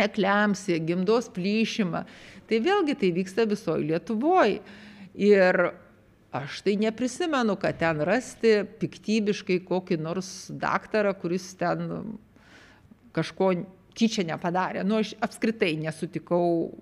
[0.00, 2.04] eklemsiją gimdos plyšimą.
[2.48, 4.58] Tai vėlgi tai vyksta visoj lietuvoj.
[5.20, 5.60] Ir
[6.32, 12.16] aš tai neprisimenu kad ten rasti piktybiškai kokį nors daktarą kuris ten
[13.12, 13.52] kažko
[13.92, 14.86] tyčia nepadarė.
[14.88, 16.72] Nu aš apskritai nesutikau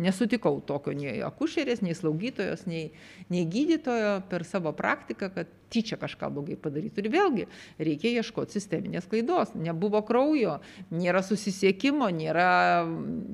[0.00, 2.90] nesutikau tokio nei akušerės nei slaugytojos nei
[3.32, 7.02] nei gydytojo per savo praktiką kad tyčia kažką blogai padarytų.
[7.02, 7.46] Ir vėlgi
[7.82, 9.54] reikia ieškot sisteminės klaidos.
[9.58, 10.58] Nebuvo kraujo
[10.94, 12.84] nėra susisiekimo nėra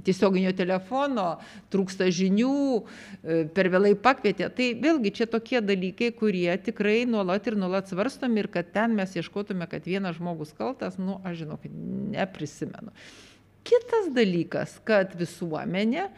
[0.06, 1.26] tiesioginio telefono
[1.72, 4.50] trūksta žinių e, per vėlai pakvietė.
[4.56, 9.16] Tai vėlgi čia tokie dalykai kurie tikrai nuolat ir nuolat svarstomi ir kad ten mes
[9.18, 11.74] ieškotume kad vienas žmogus kaltas nu aš žinokit
[12.16, 12.94] neprisimenu.
[13.66, 16.08] Kitas dalykas kad visuomenė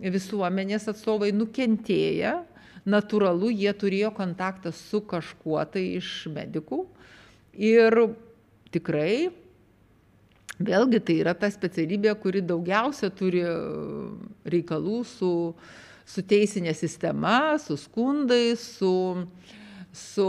[0.00, 2.34] visuomenės atstovai nukentėję,
[2.84, 6.84] natūralu, jie turėjo kontaktą su kažkuo tai iš medikų.
[7.54, 7.96] Ir
[8.74, 9.30] tikrai,
[10.58, 13.44] vėlgi tai yra ta specialybė, kuri daugiausia turi
[14.44, 15.32] reikalų su,
[16.04, 18.92] su teisinė sistema, su skundais, su,
[19.94, 20.28] su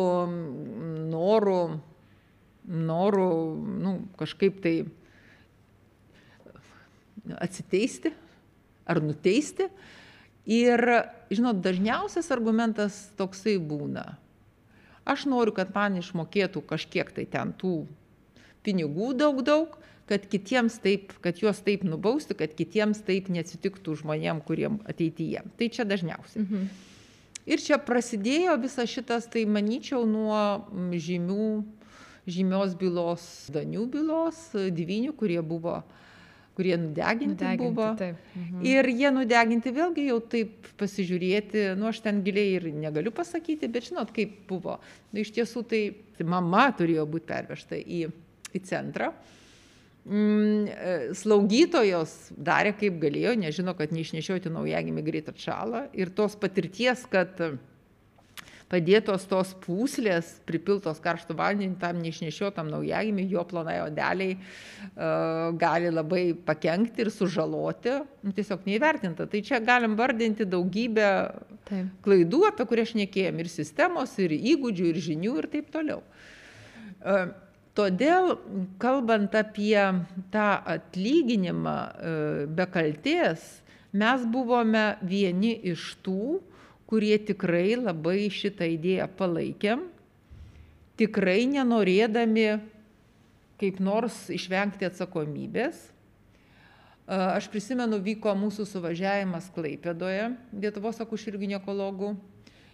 [1.09, 1.79] noru,
[2.65, 3.31] noru
[3.81, 4.77] nu, kažkaip tai
[7.41, 8.13] atsiteisti
[8.85, 9.69] ar nuteisti.
[10.45, 10.81] Ir,
[11.33, 14.13] žinot, dažniausias argumentas toksai būna.
[15.05, 17.85] Aš noriu, kad man išmokėtų kažkiek tai ten tų
[18.65, 19.73] pinigų daug daug,
[20.09, 25.41] kad kitiems taip, kad juos taip nubausti, kad kitiems taip neatsitiktų žmonėm, kuriem ateityje.
[25.57, 26.45] Tai čia dažniausiai.
[26.45, 26.67] Mhm.
[27.45, 31.49] Ir čia prasidėjo visas šitas, tai manyčiau, nuo žymių,
[32.25, 36.04] žymios bylos, Danių bylos, dvinių, kurie buvo uh,
[36.55, 37.89] kurie nudeginti, nudeginti buvo.
[37.93, 38.63] Mhm.
[38.65, 43.89] Ir jie nudeginti vėlgi jau taip pasižiūrėti, nu aš ten giliai ir negaliu pasakyti, bet
[43.91, 44.79] žinot, kaip buvo.
[45.11, 45.81] Nu, iš tiesų tai
[46.23, 48.05] mama turėjo būti pervežta į,
[48.55, 49.11] į centrą.
[50.05, 57.07] Mm, e, slaugytojos darė kaip galėjo, nežino, kad neišnešioti naujagimį greit atšalą ir tos patirties,
[57.09, 57.41] kad
[58.71, 66.23] padėtos tos pūslės, pripiltos karštų vandenį tam neišnešiotam naujagimiui, jo plonai odeliai uh, gali labai
[66.47, 69.29] pakengti ir sužaloti, nu, tiesiog neįvertinta.
[69.29, 71.09] Tai čia galim vardinti daugybę
[71.69, 71.93] taip.
[72.05, 76.01] klaidų, apie kurias šnekėjom, ir sistemos, ir įgūdžių, ir žinių, ir taip toliau.
[77.05, 77.33] Uh,
[77.75, 78.37] Todėl,
[78.79, 79.75] kalbant apie
[80.31, 81.73] tą atlyginimą
[82.55, 83.41] be kalties,
[83.91, 86.37] mes buvome vieni iš tų,
[86.89, 89.87] kurie tikrai labai šitą idėją palaikėm,
[90.99, 92.47] tikrai nenorėdami
[93.61, 95.89] kaip nors išvengti atsakomybės.
[97.05, 102.15] Aš prisimenu, vyko mūsų suvažiavimas Klaipėdoje, Lietuvos akušerių gynekologų,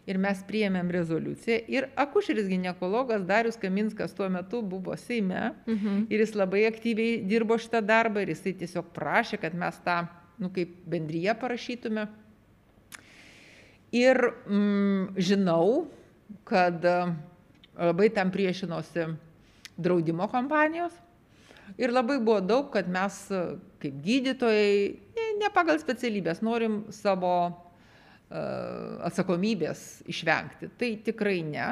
[0.10, 1.60] ir mes priėmėm rezoliuciją.
[1.72, 6.08] Ir akušeris gynekologas Darius Kaminskas tuo metu buvo Seime mhm.
[6.10, 10.04] ir jis labai aktyviai dirbo šitą darbą ir jisai tiesiog prašė, kad mes tą,
[10.42, 12.08] nu, kaip bendryje parašytume.
[13.92, 15.88] Ir mm, žinau,
[16.48, 16.96] kad e,
[17.76, 19.10] labai tam priešinosi
[19.76, 20.96] draudimo kompanijos.
[21.80, 23.42] Ir labai buvo daug, kad mes e,
[23.84, 24.80] kaip gydytojai,
[25.18, 30.70] ne, ne pagal specialybės, norim savo uh, atsakomybės išvengti.
[30.78, 31.72] Tai tikrai ne.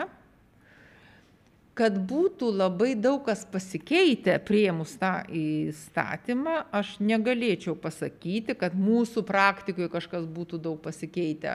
[1.79, 9.87] kad būtų labai daug kas pasikeitę prieimus tą įstatymą, aš negalėčiau pasakyti, kad mūsų praktikoje
[9.93, 11.53] kažkas būtų daug pasikeitę.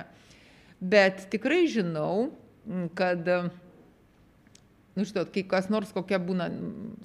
[0.84, 2.28] Bet tikrai žinau,
[2.98, 3.24] kad,
[4.94, 6.50] nu žinot, kai kas nors kokia būna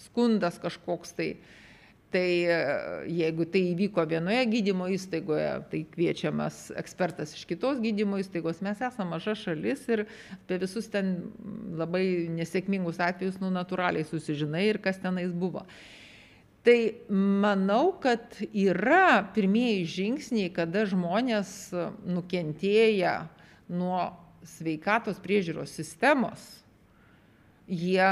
[0.03, 1.29] skundas kažkoks tai,
[2.11, 2.57] tai e,
[3.19, 8.59] jeigu tai įvyko vienoje gydymo įstaigoje tai kviečiamas ekspertas iš kitos gydymo įstaigos.
[8.65, 11.15] Mes esam maža šalis ir apie visus ten
[11.79, 12.03] labai
[12.35, 15.63] nesėkmingus atvejus nu natūraliai susižinai ir kas tenais buvo.
[16.67, 16.79] Tai
[17.15, 21.69] manau kad yra pirmieji žingsniai kada žmonės
[22.03, 23.13] nukentėję
[23.69, 24.01] nuo
[24.45, 26.43] sveikatos priežiūros sistemos
[27.69, 28.09] jie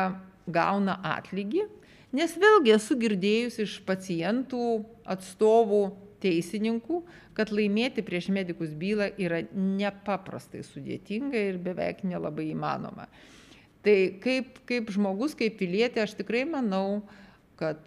[0.48, 1.66] gauna atlygį
[2.16, 4.66] nes vėlgi esu girdėjus iš pacientų
[5.08, 5.82] atstovų
[6.24, 7.02] teisininkų
[7.38, 13.06] kad laimėti prieš medikus bylą yra nepaprastai sudėtinga ir beveik nelabai įmanoma.
[13.86, 17.04] Tai kaip kaip žmogus kaip pilietė aš tikrai manau
[17.60, 17.82] kad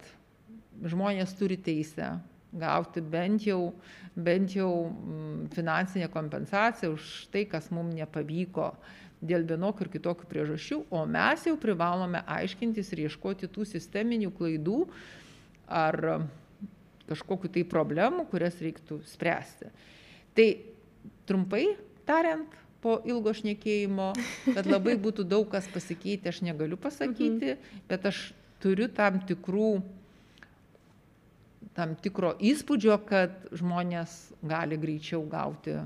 [0.81, 2.13] žmonės turi teisę
[2.51, 3.73] gauti bent jau
[4.15, 8.73] bent jau mm, finansinę kompensaciją už tai kas mum nepavyko
[9.21, 14.79] dėl vienokių ir kitokių priežasčių, o mes jau privalome aiškintis ir ieškoti tų sisteminių klaidų
[15.69, 16.25] ar
[17.11, 19.69] kažkokiu tai problemų, kurias reiktų spręsti.
[20.35, 20.47] Tai
[21.29, 21.75] trumpai
[22.07, 24.11] tariant, po ilgo šnekėjimo,
[24.55, 27.81] kad labai būtų daug kas pasikeitę, aš negaliu pasakyti, mhm.
[27.91, 29.75] bet aš turiu tam tikrų
[31.77, 35.77] tam tikro įspūdžio, kad žmonės gali greičiau gauti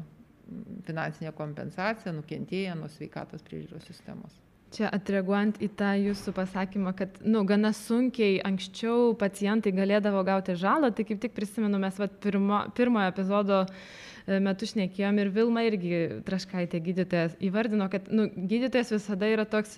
[0.85, 4.33] finansinę kompensaciją nukentėję nuo sveikatos priežiūros sistemos.
[4.75, 10.89] Čia atreaguojant į tą jūsų pasakymą, kad nu, gana sunkiai anksčiau pacientai galėdavo gauti žalą,
[10.91, 16.01] tai kaip tik prisimenu, mes vat, pirmo, pirmojo epizodo e, metu šnekėjom ir Vilma irgi
[16.27, 19.77] Traškaitė gydytojas įvardino, kad nu, gydytojas visada yra toks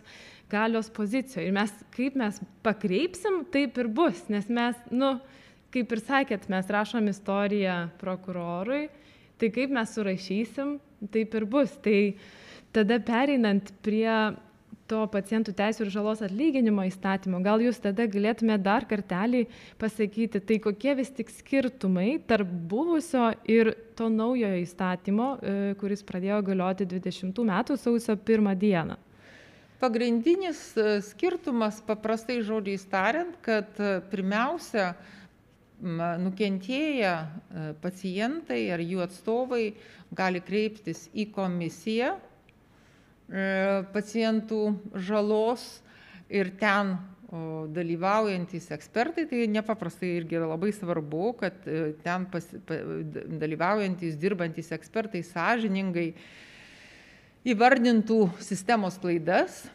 [0.50, 5.18] galios pozicijoje ir mes kaip mes pakreipsim, taip ir bus, nes mes, nu,
[5.74, 8.88] kaip ir sakėt, mes rašom istoriją prokurorui
[9.38, 10.78] tai kaip mes surašysim,
[11.14, 11.78] taip ir bus.
[11.84, 11.98] Tai
[12.76, 14.10] tada pereinant prie
[14.88, 19.44] to pacientų teisų ir žalos atlyginimo įstatymo, gal jūs tada galėtumėte dar kartelį
[19.82, 26.40] pasakyti, tai kokie vis tik skirtumai tarp buvusio ir to naujojo įstatymo, e, kuris pradėjo
[26.54, 28.96] galioti 20 metų sausio 1 dieną.
[29.84, 34.94] Pagrindinis e, skirtumas, paprastai žodžiais tariant, kad e, pirmiausia,
[35.82, 37.12] nukentėję
[37.82, 39.76] pacientai ar jų atstovai
[40.16, 42.16] gali kreiptis į komisiją
[43.94, 44.62] pacientų
[44.96, 45.68] žalos
[46.30, 46.96] ir ten
[47.76, 51.58] dalyvaujantys ekspertai, tai nepaprastai irgi yra labai svarbu, kad
[52.04, 52.46] ten pas,
[53.44, 56.14] dalyvaujantys, dirbantys ekspertai sąžiningai
[57.48, 59.66] įvardintų sistemos klaidas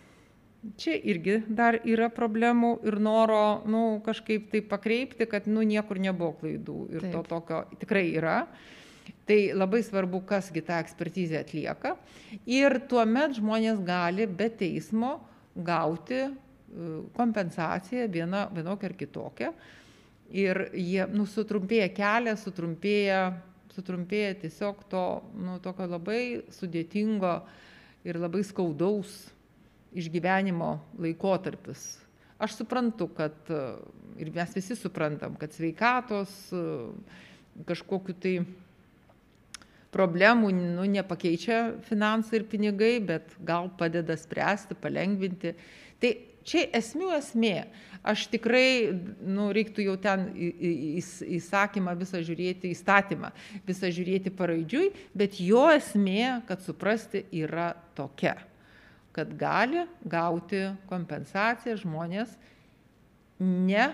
[0.79, 6.37] čia irgi dar yra problemų ir noro nu kažkaip tai pakreipti kad nu niekur nebuvo
[6.41, 8.39] klaidų ir to tokio tikrai yra.
[9.27, 11.97] Tai labai svarbu kas gi tą ekspertizę atlieka.
[12.47, 15.17] Ir tuomet žmonės gali be teismo
[15.55, 16.31] gauti e,
[17.17, 19.53] kompensaciją viena vienokią ar kitokią.
[20.33, 23.25] Ir jie nu sutrumpėja kelias sutrumpėja
[23.73, 25.05] sutrumpėja tiesiog to
[25.41, 27.41] nu labai sudėtingo
[28.05, 29.31] ir labai skaudaus
[29.95, 31.85] išgyvenimo laikotarpis.
[32.43, 33.37] Aš suprantu, kad
[34.19, 36.33] ir mes visi suprantam, kad sveikatos
[37.69, 38.35] kažkokiu tai
[39.93, 45.55] problemų nu, nepakeičia finansai ir pinigai, bet gal padeda spręsti, palengvinti.
[46.03, 46.13] Tai
[46.49, 47.57] čia esmių esmė.
[48.03, 48.91] Aš tikrai,
[49.23, 53.31] nu, reiktų jau ten įsakymą visą žiūrėti, įstatymą
[53.69, 58.41] visą žiūrėti paraidžiui, bet jo esmė, kad suprasti, yra tokia
[59.13, 62.33] kad gali gauti kompensaciją žmonės
[63.43, 63.91] ne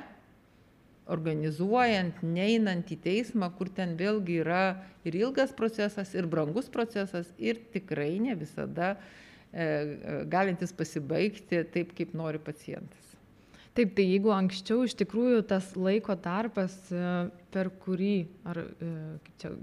[1.09, 4.63] organizuojant, neinant į teismą, kur ten vėlgi yra
[5.09, 11.95] ir ilgas procesas, ir brangus procesas, ir tikrai ne visada e, e galintis pasibaigti taip,
[11.97, 13.15] kaip nori pacientas.
[13.79, 17.03] Taip, tai jeigu anksčiau iš tikrųjų tas laiko tarpas, e,
[17.55, 18.89] per kurį, ar e,
[19.41, 19.55] čia,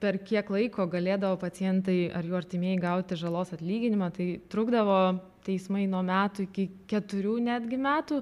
[0.00, 5.00] per kiek laiko galėdavo pacientai ar jų artimieji gauti žalos atlyginimą, tai trukdavo
[5.44, 8.20] teismai nuo metų iki keturių netgi metų,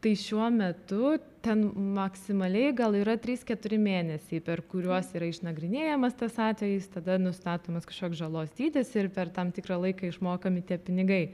[0.00, 1.14] tai šiuo metu
[1.44, 1.64] ten
[1.96, 8.52] maksimaliai gal yra 3-4 mėnesiai, per kuriuos yra išnagrinėjamas tas atvejis, tada nustatomas kažkoks žalos
[8.56, 11.24] dydis ir per tam tikrą laiką išmokami tie pinigai.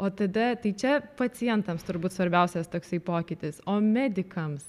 [0.00, 4.64] O tada, tai čia pacientams turbūt svarbiausias toksai pokytis, o medikams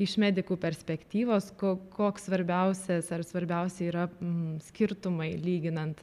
[0.00, 6.00] iš medikų perspektyvos, ko, koks svarbiausias ar svarbiausia yra mm, skirtumai lyginant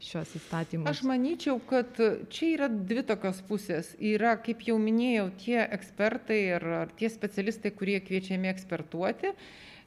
[0.00, 0.88] šios įstatymus?
[0.88, 1.98] Aš manyčiau, kad
[2.32, 3.92] čia yra dvi tokios pusės.
[3.98, 9.34] Yra, kaip jau minėjau, tie ekspertai ar tie specialistai, kurie kviečiami ekspertuoti.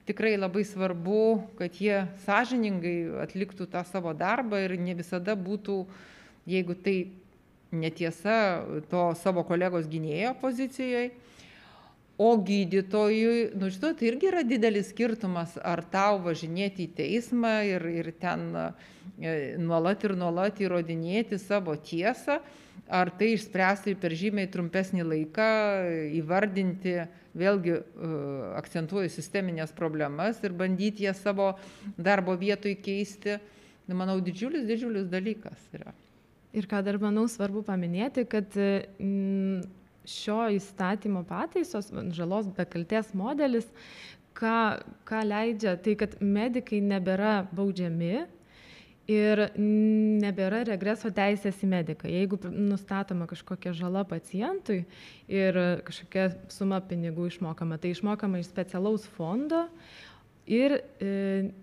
[0.03, 1.24] Tikrai labai svarbu,
[1.55, 5.78] kad jie sąžiningai atliktų tą savo darbą ir ne visada būtų,
[6.51, 6.97] jeigu tai
[7.74, 11.14] netiesa, to savo kolegos gynėjo pozicijoje
[12.18, 18.11] o gydytojui nu žinot irgi yra didelis skirtumas ar tau važinėti į teismą ir ir
[18.22, 22.38] ten e, nuolat ir nuolat įrodinėti savo tiesą
[22.93, 25.49] ar tai išspręsti per žymiai trumpesnį laiką
[26.20, 26.95] įvardinti
[27.34, 27.82] vėlgi e,
[28.61, 31.55] akcentuoju sistemines problemas ir bandyti jas savo
[31.97, 33.39] darbo vietoj keisti.
[33.89, 35.91] Nu manau didžiulis didžiulis dalykas yra.
[36.53, 38.53] Ir ką dar manau svarbu paminėti kad
[40.10, 43.68] šio įstatymo pataisos, žalos be kalties modelis,
[44.38, 48.26] ką, ką leidžia, tai kad medikai nebėra baudžiami
[49.10, 52.08] ir nebėra regreso teisės į mediką.
[52.08, 54.84] Jeigu nustatoma kažkokia žala pacientui
[55.28, 59.66] ir kažkokia suma pinigų išmokama, tai išmokama iš specialaus fondo,
[60.50, 61.12] ir e,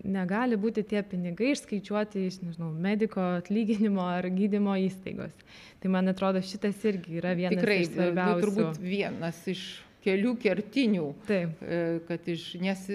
[0.03, 5.33] negali būti tie pinigai išskaičiuoti iš, nežinau, mediko atlyginimo ar gydymo įstaigos.
[5.81, 8.43] Tai man atrodo, šitas irgi yra vienas Tikrai, iš svarbiausių.
[8.47, 9.63] Turbūt vienas iš
[10.05, 11.07] kelių kertinių.
[11.29, 11.61] Taip.
[11.61, 12.85] E, kad iš, nes,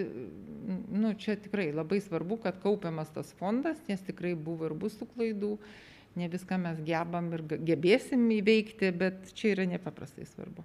[0.90, 5.10] nu, čia tikrai labai svarbu, kad kaupiamas tas fondas, nes tikrai buvo ir bus tų
[5.14, 5.56] klaidų.
[6.16, 10.64] Ne viską mes gebam ir gebėsim įveikti, bet čia yra nepaprastai svarbu.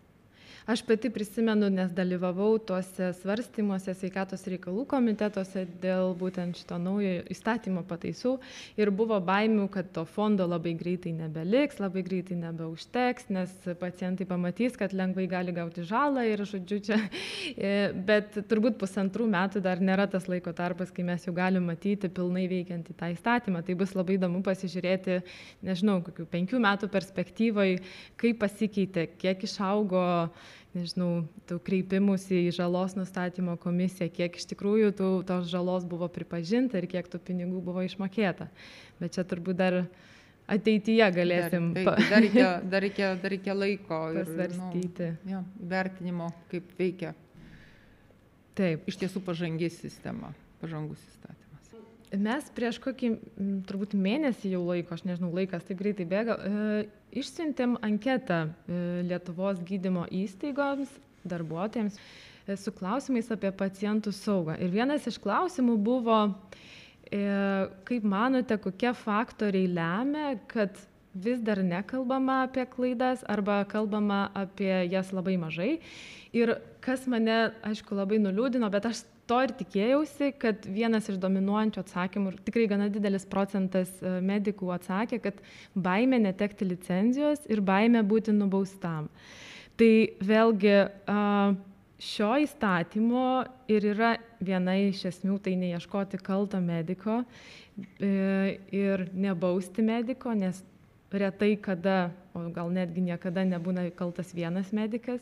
[0.66, 7.82] Aš pati prisimenu, nes dalyvavau tuose svarstymuose sveikatos reikalų komitetuose dėl būtent šito naujo įstatymo
[7.90, 8.36] pataisų
[8.78, 14.78] ir buvo baimių, kad to fondo labai greitai nebeliks, labai greitai nebeužteks, nes pacientai pamatys,
[14.78, 17.00] kad lengvai gali gauti žalą ir, žodžiu, čia.
[17.58, 22.10] E, bet turbūt pusantrų metų dar nėra tas laiko tarpas, kai mes jau galim matyti
[22.10, 23.66] pilnai veikiantį tą įstatymą.
[23.66, 25.20] Tai bus labai įdomu pasižiūrėti,
[25.66, 27.82] nežinau, kokių penkių metų perspektyvoje,
[28.22, 30.06] kaip pasikeitė, kiek išaugo
[30.76, 36.80] nežinau, tų kreipimusi į žalos nustatymo komisiją, kiek iš tikrųjų tų, tos žalos buvo pripažinta
[36.80, 38.48] ir kiek tų pinigų buvo išmokėta.
[39.02, 39.82] Bet čia turbūt dar
[40.52, 41.72] ateityje galėsim.
[41.76, 45.12] Dar, taip, dar, reikia, dar, reikia, dar reikia laiko pasvarstyti.
[45.12, 45.44] Ir, nu, ja,
[45.76, 47.16] vertinimo, kaip veikia.
[48.58, 48.84] Taip.
[48.92, 50.34] Iš tiesų pažangi sistema,
[50.64, 51.41] pažangus įstatymas.
[52.12, 53.10] Mes prieš kokį
[53.70, 56.82] turbūt mėnesį jau laiko, aš nežinau, laikas taip greitai bėga, e,
[57.22, 60.92] išsiuntėm anketą e, Lietuvos gydymo įstaigoms,
[61.24, 64.58] darbuotojams e, su klausimais apie pacientų saugą.
[64.60, 66.20] Ir vienas iš klausimų buvo,
[67.12, 70.78] kaip manote, kokie faktoriai lemia, kad
[71.12, 75.74] vis dar nekalbama apie klaidas arba kalbama apie jas labai mažai.
[76.32, 81.84] Ir kas mane, aišku, labai nuliūdino, bet aš to ir tikėjausi, kad vienas iš dominuojančių
[81.84, 85.42] atsakymų, ir tikrai gana didelis procentas e, medikų atsakė, kad
[85.76, 89.10] baime netekti licenzijos ir baime būti nubaustam.
[89.80, 89.92] Tai
[90.22, 90.76] vėlgi
[92.02, 93.28] šio įstatymo
[93.72, 100.64] ir yra viena iš esmių, tai neieškoti kalto mediko e, ir nebausti mediko, nes
[101.14, 105.22] retai kada, o gal netgi niekada nebūna kaltas vienas medikas.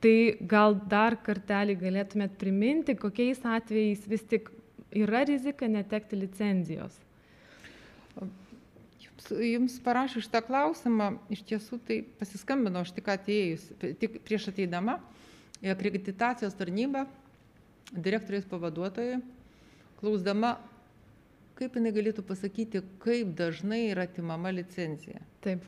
[0.00, 0.14] Tai
[0.48, 4.48] gal dar kartelį galėtumėt priminti, kokiais atvejais vis tik
[4.96, 6.96] yra rizika netekti licenzijos.
[8.20, 14.98] Jums, jums parašiau šitą klausimą, iš tiesų tai pasiskambino aš tik atėjus, tik prieš ateidama
[15.60, 17.04] į akreditacijos tarnybą
[17.92, 19.20] direktoriais pavaduotojai,
[20.00, 20.56] klausdama,
[21.60, 25.20] kaip jinai galėtų pasakyti, kaip dažnai yra atimama licencija.
[25.44, 25.66] Taip.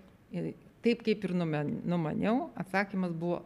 [0.83, 3.43] Taip kaip ir numaniau, atsakymas buvo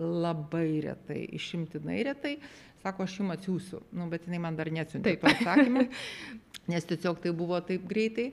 [0.00, 2.38] labai retai, išimtinai retai.
[2.80, 5.84] Sako, aš jums atsiųsiu, nu, bet jinai man dar neatsiuntė to atsakymą,
[6.72, 8.30] nes tiesiog tai buvo taip greitai.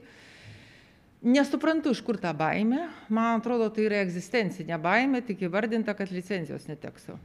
[1.28, 2.86] Nesuprantu, iš kur ta baime.
[3.12, 7.18] Man atrodo, tai yra egzistencinė baime, tik įvardinta, kad licencijos neteksiu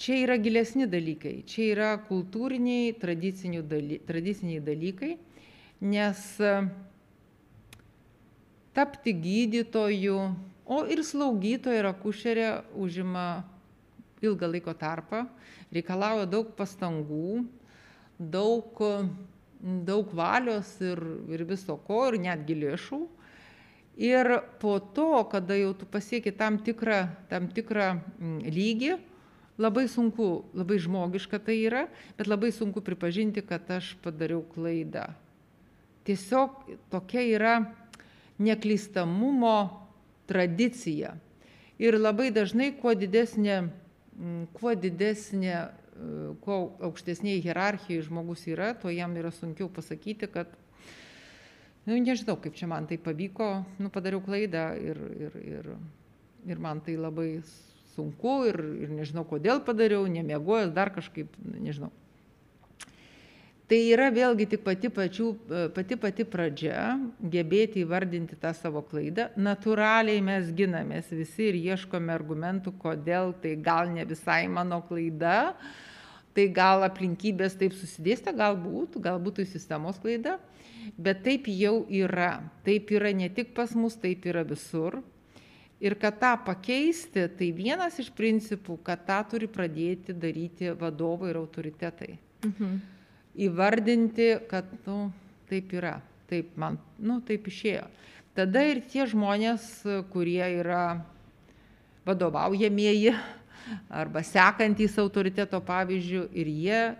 [0.00, 1.42] čia yra gilesni dalykai.
[1.44, 5.16] Čia yra kultūriniai daly tradiciniai dalykai
[5.80, 6.68] nes e,
[8.72, 10.18] tapti gydytoju
[10.66, 13.42] o ir slaugytoja ir akušerė užima
[14.20, 15.24] ilgą laiko tarpą
[15.72, 17.46] reikalauja daug pastangų
[18.20, 18.82] daug
[19.60, 21.00] daug valios ir
[21.32, 23.00] ir viso ko ir netgi lėšų.
[24.00, 24.28] Ir
[24.60, 27.88] po to kada jau tu pasieki tam tikrą tam tikrą
[28.20, 28.94] lygį
[29.60, 31.84] labai sunku labai žmogiška tai yra
[32.18, 35.10] bet labai sunku pripažinti kad aš padariau klaidą.
[36.08, 37.54] Tiesiog tokia yra
[38.40, 39.56] neklystamumo
[40.30, 41.12] tradicija.
[41.80, 43.60] Ir labai dažnai kuo didesnė
[44.56, 45.54] kuo didesnė
[46.44, 46.58] kuo
[46.88, 50.52] aukštesnėj hierarchijoj žmogus yra tuo jam yra sunkiau pasakyti kad
[51.86, 53.50] nu, nežinau, kaip čia man tai pavyko,
[53.80, 55.68] nu, padariau klaidą ir, ir, ir,
[56.48, 57.40] ir man tai labai
[58.00, 61.92] sunku ir, ir nežinau, kodėl padariau, nemiegojęs, dar kažkaip, nežinau.
[63.70, 65.28] Tai yra vėlgi tik pati, pačių,
[65.76, 69.28] pati pati pradžia, gebėti įvardinti tą savo klaidą.
[69.38, 75.52] Naturaliai mes ginamės visi ir ieškome argumentų, kodėl tai gal ne visai mano klaida,
[76.34, 80.40] tai gal aplinkybės taip susidėstė, galbūt, galbūt tai sistemos klaida,
[80.98, 82.40] bet taip jau yra.
[82.66, 84.98] Taip yra ne tik pas mus, taip yra visur.
[85.80, 91.40] Ir kad tą pakeisti, tai vienas iš principų, kad tą turi pradėti daryti vadovai ir
[91.40, 92.14] autoritetai.
[92.44, 92.80] Mhm
[93.38, 95.10] įvardinti, kad, nu,
[95.50, 95.98] taip yra,
[96.30, 97.86] taip man, nu, taip išėjo.
[98.36, 99.66] Tada ir tie žmonės,
[100.12, 101.00] kurie yra
[102.06, 103.14] vadovaujamieji
[103.88, 106.94] arba sekantys autoriteto pavyzdžių ir jie e,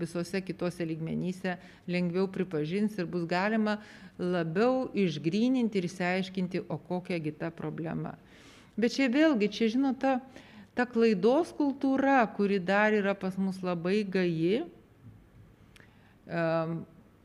[0.00, 1.56] visose kitose lygmenyse
[1.90, 3.78] lengviau pripažins ir bus galima
[4.18, 8.14] labiau išgryninti ir išsiaiškinti, o kokia kita problema.
[8.76, 10.20] Bet čia vėlgi, čia žinot, ta,
[10.76, 14.62] ta klaidos kultūra, kuri dar yra pas mus labai gaji,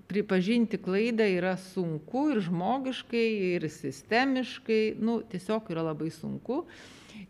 [0.07, 6.63] pripažinti klaidą yra sunku ir žmogiškai, ir sistemiškai, nu, tiesiog yra labai sunku.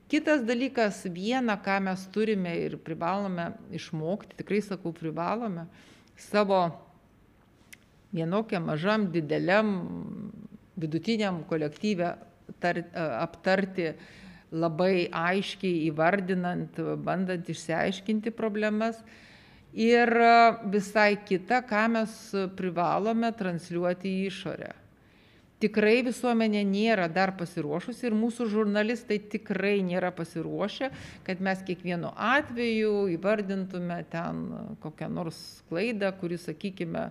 [0.08, 5.68] Kitas dalykas, viena, ką mes turime ir privalome išmokti, tikrai sakau, privalome
[6.18, 6.62] savo
[8.16, 9.74] vienokiam mažam, dideliam,
[10.80, 12.14] vidutiniam kolektyvę
[12.64, 12.82] tar,
[13.20, 13.92] aptarti
[14.52, 19.02] labai aiškiai įvardinant, bandant išsiaiškinti problemas
[19.76, 20.14] ir
[20.72, 22.18] visai kita, ką mes
[22.56, 24.72] privalome transliuoti į išorę.
[25.58, 30.92] Tikrai visuomenė nėra dar pasiruošusi ir mūsų žurnalistai tikrai nėra pasiruošę,
[31.26, 34.44] kad mes kiekvienu atveju įvardintume ten
[34.84, 35.40] kokią nors
[35.72, 37.08] klaidą, kuri, sakykime,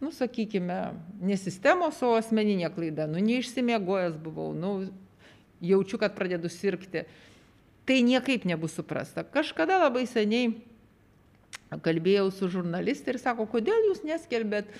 [0.00, 0.78] nu, sakykime,
[1.20, 4.72] ne sistemos, o asmeninė klaida, nu, neišsimiegojęs buvau, nu,
[5.60, 7.04] jaučiu, kad pradedu sirgti.
[7.84, 9.24] Tai niekaip nebus suprasta.
[9.24, 10.54] Kažkada labai seniai
[11.78, 14.72] kalbėjau su žurnaliste ir sako, kodėl jūs neskelbėt,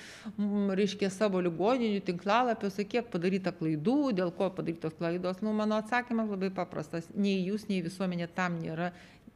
[0.80, 5.38] reiškia, savo ligoninių tinklalapiuose, kiek padaryta klaidų, dėl ko padarytos klaidos.
[5.44, 7.06] Nu, mano atsakymas labai paprastas.
[7.14, 8.90] Nei jūs, nei visuomenė tam nėra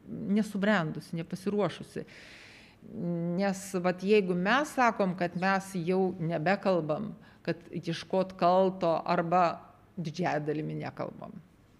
[0.05, 2.05] nesubrendusi, nepasiruošusi.
[3.39, 7.13] Nes vat, jeigu mes sakom, kad mes jau nebekalbam,
[7.45, 9.61] kad ieškot kalto arba
[9.97, 11.33] didžiąją dalimi nekalbam,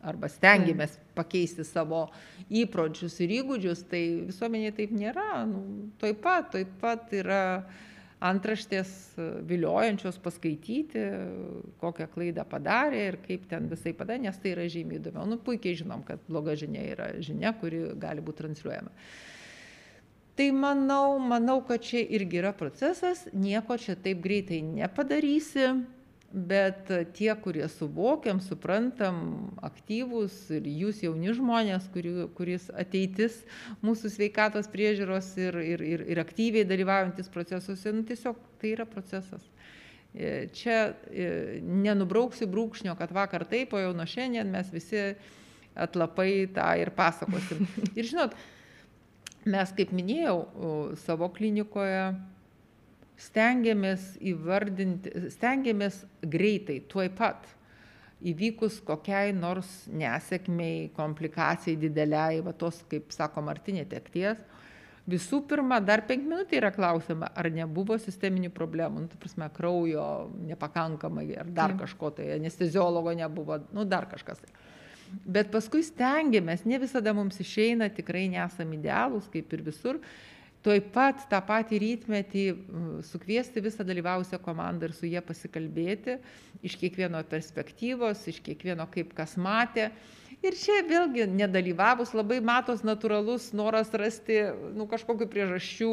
[0.06, 2.06] arba stengiamės pakeisti savo
[2.50, 5.44] įpročius ir įgūdžius, tai visuomenėje taip nėra.
[5.50, 7.44] Nu, taip pat, taip pat yra
[8.26, 8.90] antraštės
[9.46, 11.04] viliojančios paskaityti,
[11.82, 15.28] kokią klaidą padarė ir kaip ten visai padarė, nes tai yra žymiai įdomiau.
[15.30, 18.94] Nu, puikiai žinom, kad bloga žinia yra žinia, kuri gali būti transliuojama.
[20.36, 25.70] Tai manau, manau, kad čia irgi yra procesas, nieko čia taip greitai nepadarysi
[26.36, 29.20] bet tie kurie suvokiam suprantam
[29.64, 33.38] aktyvūs ir jūs jauni žmonės kurių kuris ateitis
[33.86, 39.48] mūsų sveikatos priežiūros ir ir ir ir aktyviai dalyvaujantys procesuose nu tiesiog tai yra procesas.
[40.12, 45.08] E, čia e, nenubrauksiu brūkšnio kad vakar taip o jau nuo šiandien mes visi
[45.76, 47.64] atlapai tą ir pasakosim.
[48.00, 48.36] Ir žinot
[49.48, 50.40] mes kaip minėjau
[51.00, 52.12] savo klinikoje
[53.22, 57.48] stengiamės įvardinti, stengiamės greitai, tuoj pat,
[58.26, 64.40] įvykus kokiai nors nesėkmiai, komplikacijai dideliai, va tos, kaip sako Martinė, tekties,
[65.10, 70.06] visų pirma, dar penk minutį yra klausima, ar nebuvo sisteminių problemų, nu, tu prasme, kraujo
[70.50, 74.42] nepakankamai, ar dar kažko tai, anesteziologo nebuvo, nu, dar kažkas.
[74.42, 74.72] Tai.
[75.38, 80.02] Bet paskui stengiamės, ne visada mums išeina, tikrai nesam idealūs, kaip ir visur,
[80.66, 82.44] tuoj pat tą patį rytmetį
[83.06, 86.18] sukviesti visą dalyvavusią komandą ir su jie pasikalbėti
[86.66, 89.92] iš kiekvieno perspektyvos, iš kiekvieno kaip kas matė.
[90.46, 94.42] Ir čia vėlgi nedalyvavus labai matos natūralus noras rasti
[94.76, 95.92] nu, kažkokiu priežasčių,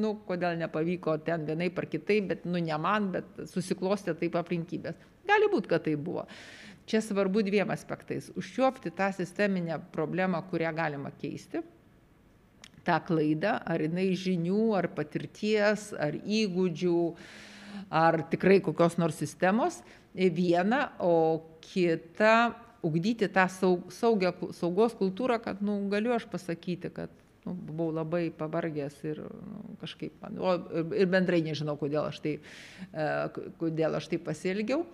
[0.00, 4.98] nu, kodėl nepavyko ten vienai par kitai, bet nu, ne man, bet susiklostė taip aplinkybės.
[5.28, 6.26] Gali būti, kad tai buvo.
[6.90, 8.28] Čia svarbu dviem aspektais.
[8.36, 11.62] Užčiuopti tą sisteminę problemą, kurią galima keisti
[12.86, 17.00] tą klaidą, ar jinai žinių, ar patirties, ar įgūdžių,
[17.90, 19.80] ar tikrai kokios nors sistemos,
[20.14, 22.54] viena, o kita
[22.84, 28.30] ugdyti tą saug, saugią, saugos kultūrą, kad nu, galiu aš pasakyti, kad nu, buvau labai
[28.32, 30.54] pavargęs ir nu, kažkaip man, o,
[30.96, 32.32] ir bendrai nežinau, kodėl aš tai,
[32.88, 33.08] e,
[33.60, 34.84] kodėl aš tai pasielgiau.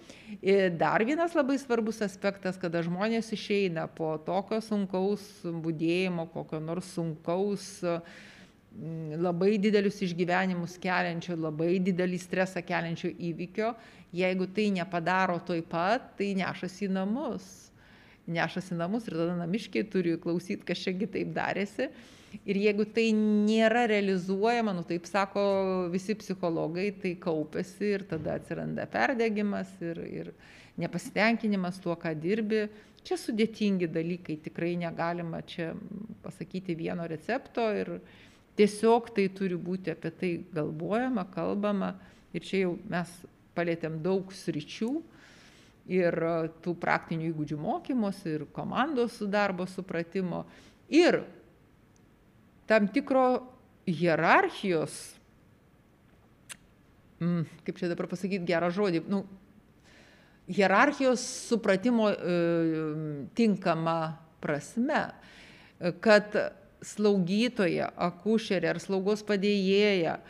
[0.42, 6.90] Ir dar vienas labai svarbus aspektas, kada žmonės išeina po tokio sunkaus būdėjimo, kokio nors
[6.96, 13.74] sunkaus mm, labai didelius išgyvenimus keliančio, labai didelį stresą keliančio įvykio,
[14.16, 17.46] jeigu tai nepadaro toj pat, tai nešasi į namus.
[18.30, 21.92] Nešasi į namus ir tada namiškiai turi klausyti, kas čiagi taip darėsi.
[22.46, 25.42] Ir jeigu tai nėra realizuojama, nu taip sako
[25.90, 30.30] visi psichologai, tai kaupėsi ir tada atsiranda perdegimas ir, ir
[30.80, 32.68] nepasitenkinimas tuo, ką dirbi.
[33.04, 35.72] Čia sudėtingi dalykai, tikrai negalima čia
[36.22, 37.96] pasakyti vieno recepto ir
[38.60, 41.94] tiesiog tai turi būti apie tai galvojama, kalbama.
[42.36, 43.10] Ir čia jau mes
[43.56, 44.90] palėtėm daug sričių
[45.90, 46.16] ir
[46.62, 50.44] tų praktinių įgūdžių mokymosi, ir komandos darbo supratimo,
[50.86, 51.24] ir
[52.70, 53.26] tam tikro
[53.90, 54.94] hierarchijos,
[57.18, 59.24] mm, kaip čia dabar pasakyti gerą žodį, nu,
[60.46, 62.36] hierarchijos supratimo e,
[63.34, 63.98] tinkama
[64.40, 65.02] prasme,
[66.04, 66.36] kad
[66.84, 70.20] slaugytoja, akušerė ar slaugos padėjėja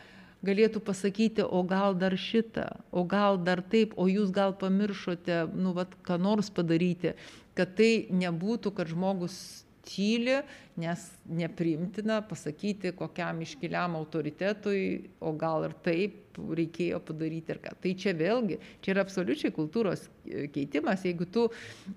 [0.41, 5.75] galėtų pasakyti, o gal dar šitą, o gal dar taip, o jūs gal pamiršote, nu,
[5.77, 7.13] vat, ką nors padaryti,
[7.53, 9.37] kad tai nebūtų, kad žmogus
[9.85, 10.39] tyli,
[10.81, 17.73] nes neprimtina pasakyti kokiam iškiliam autoritetui, o gal ir taip reikėjo padaryti ir ką.
[17.83, 20.07] Tai čia vėlgi, čia yra absoliučiai kultūros
[20.53, 21.47] keitimas, jeigu tu,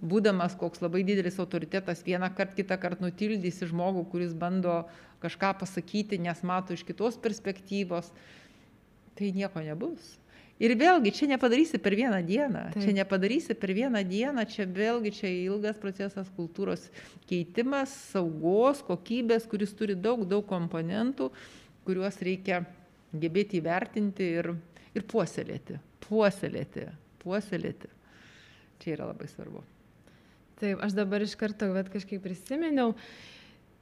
[0.02, 4.82] būdamas koks labai didelis autoritetas, vieną kartą, kitą kartą nutildysi žmogų, kuris bando
[5.22, 8.10] kažką pasakyti, nes mato iš kitos perspektyvos,
[9.14, 10.16] tai nieko nebus.
[10.62, 12.60] Ir vėlgi, čia nepadarysi per vieną dieną.
[12.74, 12.84] Taip.
[12.84, 16.86] Čia nepadarysi per vieną dieną, čia vėlgi čia ilgas procesas kultūros
[17.26, 21.32] keitimas, saugos, kokybės, kuris turi daug, daug komponentų,
[21.88, 22.62] kuriuos reikia
[23.10, 24.52] gebėti įvertinti ir,
[24.94, 25.80] ir puoselėti.
[26.06, 26.86] Puoselėti,
[27.24, 27.90] puoselėti.
[28.82, 29.64] Čia yra labai svarbu.
[30.60, 32.94] Taip, aš dabar iš karto, bet kažkaip prisiminiau,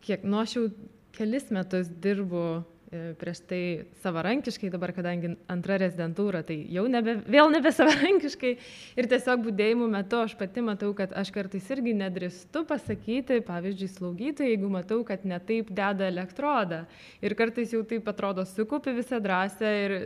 [0.06, 0.68] kiek nuo aš jau
[1.12, 2.62] kelis metus dirbu
[2.92, 3.60] prieš tai
[4.02, 8.52] savarankiškai, dabar kadangi antra rezidentūra, tai jau nebe, vėl nebe savarankiškai.
[9.00, 14.52] Ir tiesiog būdėjimų metu aš pati matau, kad aš kartais irgi nedrįstu pasakyti, pavyzdžiui, slaugytojai,
[14.52, 16.82] jeigu matau, kad netaip deda elektrodą.
[17.24, 19.96] Ir kartais jau taip atrodo sukupi visą drąsę ir,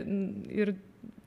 [0.47, 0.75] ir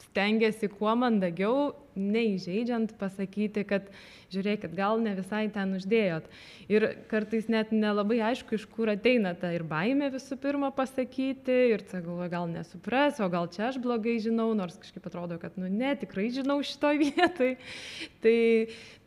[0.09, 3.89] stengiasi kuo mandagiau, neįžeidžiant pasakyti, kad
[4.31, 6.29] žiūrėkit, gal ne visai ten uždėjot.
[6.71, 11.83] Ir kartais net nelabai aišku, iš kur ateina ta ir baimė visų pirma pasakyti, ir
[11.91, 15.71] tai galvoju, gal nesupras, o gal čia aš blogai žinau, nors kažkaip atrodo, kad, nu
[15.71, 17.57] ne, tikrai žinau šitoj vietoj.
[18.23, 18.39] Tai,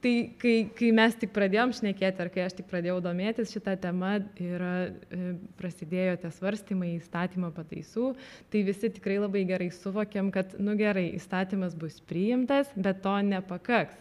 [0.03, 4.17] tai kai, kai mes tik pradėjom šnekėti, ar kai aš tik pradėjau domėtis šitą temą
[4.43, 5.31] ir e,
[5.61, 8.11] prasidėjo tie svarstymai įstatymo pataisų,
[8.51, 13.99] tai visi tikrai labai gerai suvokiam, kad, nu gerai, įstatymas bus priimtas, bet to nepakaks.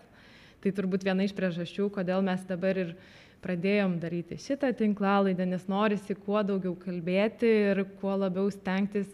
[0.63, 2.95] Tai turbūt viena iš priežasčių, kodėl mes dabar ir
[3.43, 9.09] pradėjom daryti šitą tinklalaidę, nes norisi kuo daugiau kalbėti ir kuo labiau stengtis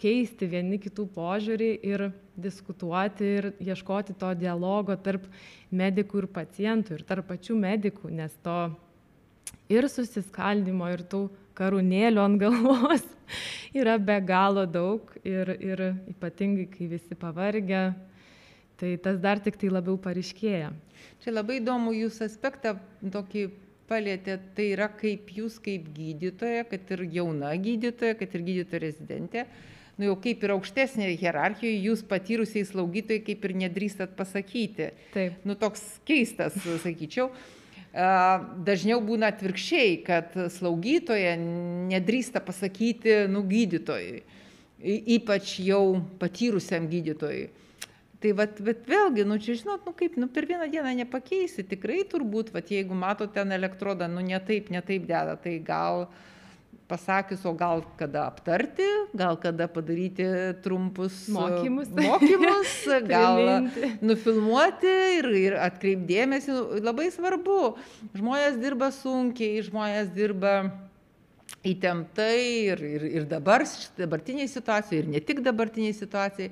[0.00, 2.08] keisti vieni kitų požiūrį ir
[2.40, 5.26] diskutuoti ir ieškoti to dialogo tarp
[5.70, 8.58] medikų ir pacientų ir tarp pačių medikų, nes to
[9.70, 11.26] ir susiskaldimo, ir tų
[11.58, 13.04] karūnėlių ant galvos
[13.80, 17.84] yra be galo daug ir, ir ypatingai, kai visi pavargę,
[18.80, 20.72] tai tas dar tik tai labiau paryškėja.
[21.22, 22.76] Čia labai įdomu jūs aspektą
[23.12, 23.48] tokį
[23.88, 29.44] palėtė, tai yra kaip jūs kaip gydytoja, kad ir jauna gydytoja, kad ir gydytoja rezidentė,
[29.98, 34.90] nu jau kaip ir aukštesnė hierarchijoje, jūs patyrusiai slaugytojai kaip ir nedrįstat pasakyti.
[35.14, 35.44] Taip.
[35.46, 37.30] Nu toks keistas, sakyčiau.
[37.94, 44.24] Dažniau būna atvirkščiai, kad slaugytoja nedrįsta pasakyti, nu gydytojui,
[45.14, 47.52] ypač jau patyrusiam gydytojui.
[48.24, 51.66] Tai vat bet vėlgi nu čia žinot nu kaip nu per vieną dieną nepakeisi.
[51.68, 56.06] Tikrai turbūt vat jeigu matot ten elektrodą nu ne taip ne taip deda tai gal
[56.88, 60.26] pasakius o gal kada aptarti gal kada padaryti
[60.62, 62.74] trumpus mokymus mokymus
[63.14, 63.68] gal
[64.04, 67.60] nufilmuoti ir ir atkreipt dėmesį labai svarbu
[68.16, 70.56] žmonės dirba sunkiai žmonės dirba
[71.64, 72.40] įtemptai
[72.72, 73.64] ir, ir, ir dabar,
[73.96, 76.50] dabartiniai situacijai, ir ne tik dabartiniai situacijai.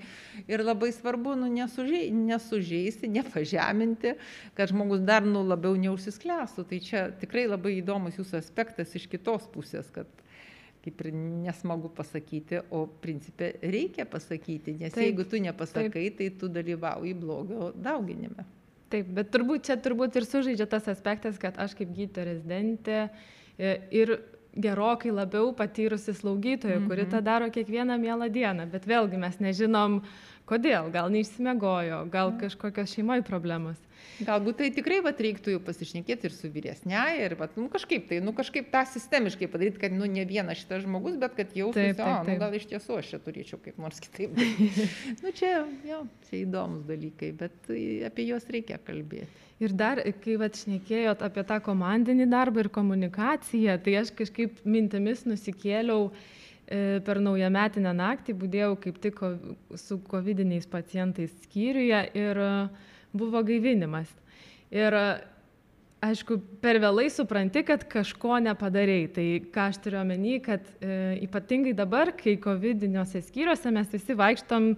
[0.49, 4.14] Ir labai svarbu nu, nesužei, nesužeisti, nepažeminti,
[4.57, 6.66] kad žmogus dar nu, labiau neužsisklęstų.
[6.70, 10.09] Tai čia tikrai labai įdomus jūsų aspektas iš kitos pusės, kad
[10.83, 16.18] kaip ir nesmagu pasakyti, o principė reikia pasakyti, nes taip, jeigu tu nepasakai, taip.
[16.18, 18.47] tai tu dalyvauji blogio dauginime.
[18.93, 23.76] Taip, bet turbūt čia turbūt ir sužaidžia tas aspektas, kad aš kaip gydytoja rezidentė e,
[23.95, 24.18] ir
[24.53, 26.89] gerokai labiau patyrusi slaugytoja, mm -hmm.
[26.89, 27.24] kuri tą mhm.
[27.24, 30.03] daro kiekvieną mielą dieną, bet vėlgi mes nežinom,
[30.47, 32.39] kodėl, gal neišsimiegojo, gal mm.
[32.39, 33.78] kažkokios šeimoje problemos.
[34.27, 38.20] Galbūt tai tikrai vat, reiktų jau pasišnekėti ir su vyresnėje, ir vat, nu, kažkaip tai,
[38.25, 41.97] nu, kažkaip tą sistemiškai padaryti, kad nu, ne vienas šitas žmogus, bet kad jau, taip,
[41.97, 42.29] taip, taip.
[42.31, 44.37] Nu, gal iš tiesų aš čia turėčiau kaip nors kitaip.
[45.23, 45.55] nu, čia,
[45.89, 47.73] jo, čia įdomus dalykai, bet
[48.09, 49.31] apie juos reikia kalbėti.
[49.62, 56.09] Ir dar, kai atšnekėjot apie tą komandinį darbą ir komunikaciją, tai aš kažkaip mintimis nusikėliau
[56.11, 59.20] e, per naujametinę naktį, būdėjau kaip tik
[59.79, 64.11] su COVID-19 pacientais skyriuje ir uh, buvo gaivinimas.
[64.73, 64.97] Ir
[66.03, 69.09] aišku, per vėlai supranti, kad kažko nepadarėjai.
[69.15, 74.73] Tai ką aš turiu omeny, kad e, ypatingai dabar, kai COVID-19 skyriuose mes visi vaikštom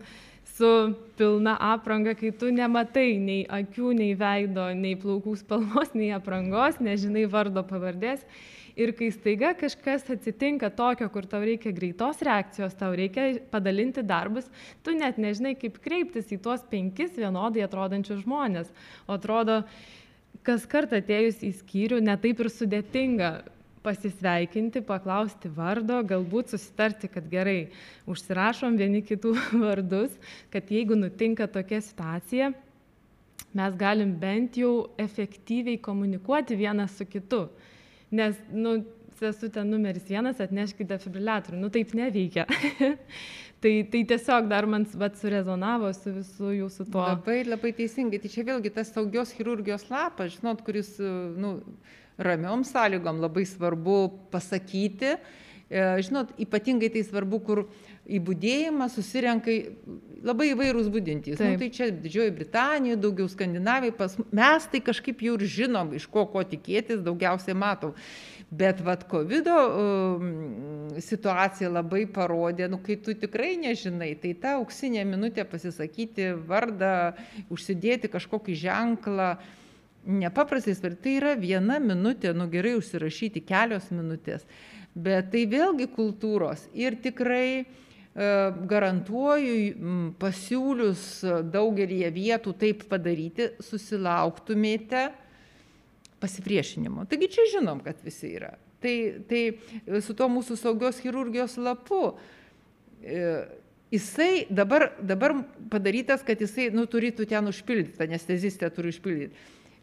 [0.55, 0.73] su
[1.19, 7.25] pilna apranga, kai tu nematai nei akių, nei veido, nei plaukų spalvos, nei aprangos, nežinai
[7.31, 8.27] vardo pavardės
[8.77, 14.49] ir kai staiga kažkas atsitinka tokio, kur tau reikia greitos reakcijos, tau reikia padalinti darbus,
[14.83, 18.71] tu net nežinai, kaip kreiptis į tuos penkis vienodai atrodančius žmonės.
[19.07, 19.63] O atrodo,
[20.47, 23.33] kas kartą atėjus į skyrių, netaip ir sudėtinga
[23.85, 27.69] pasisveikinti, paklausti vardo, galbūt susitarti, kad gerai,
[28.09, 30.15] užsirašom vieni kitų vardus,
[30.53, 32.55] kad jeigu nutinka tokia situacija,
[33.55, 37.45] mes galim bent jau efektyviai komunikuoti vienas su kitu.
[38.15, 38.79] Nes, nu,
[39.19, 41.61] sesutė numeris vienas, atneškite defibriliatorių.
[41.63, 42.47] Nu, taip neveikia.
[43.63, 47.05] tai, tai tiesiog dar man vat, surezonavo su visų jūsų tuo.
[47.05, 48.21] Labai, labai teisingai.
[48.23, 51.57] Tai čia vėlgi tas saugios chirurgijos lapas, žinot, kuris, nu,
[52.19, 53.99] ramiom sąlygom labai svarbu
[54.35, 55.17] pasakyti.
[55.17, 57.65] E, žinot, ypatingai tai svarbu, kur
[58.05, 59.55] į būdėjimą susirenka
[60.25, 61.41] labai įvairūs būdintys.
[61.41, 66.07] Nu, tai čia Didžioji Britanija, daugiau Skandinavijai, pas mes tai kažkaip jau ir žinom, iš
[66.13, 67.97] ko ko tikėtis, daugiausiai matom.
[68.55, 70.29] Bet vad COVID um,
[71.03, 77.17] situacija labai parodė, nu, kai tu tikrai nežinai, tai ta auksinė minutė pasisakyti vardą,
[77.51, 79.33] užsidėti kažkokį ženklą,
[80.05, 81.01] nepaprastai svarbi.
[81.03, 84.45] Tai yra viena minutė, nu gerai užsirašyti kelios minutės,
[84.95, 87.65] bet tai vėlgi kultūros ir tikrai
[88.15, 88.27] E,
[88.71, 89.55] garantuoju,
[90.23, 91.03] pasiūlius
[91.51, 95.09] daugelį vietų taip padaryti, susilauktumėte
[96.23, 97.09] pasipriešinimo.
[97.11, 98.53] Taigi čia žinom, kad visi yra.
[98.85, 98.95] Tai,
[99.27, 99.43] tai
[100.05, 102.15] su to mūsų saugios chirurgijos lapu,
[103.03, 103.25] e,
[103.91, 105.35] jisai dabar, dabar
[105.73, 109.35] padarytas, kad jisai nu, turėtų ten užpildyti, anestezistė turi užpildyti.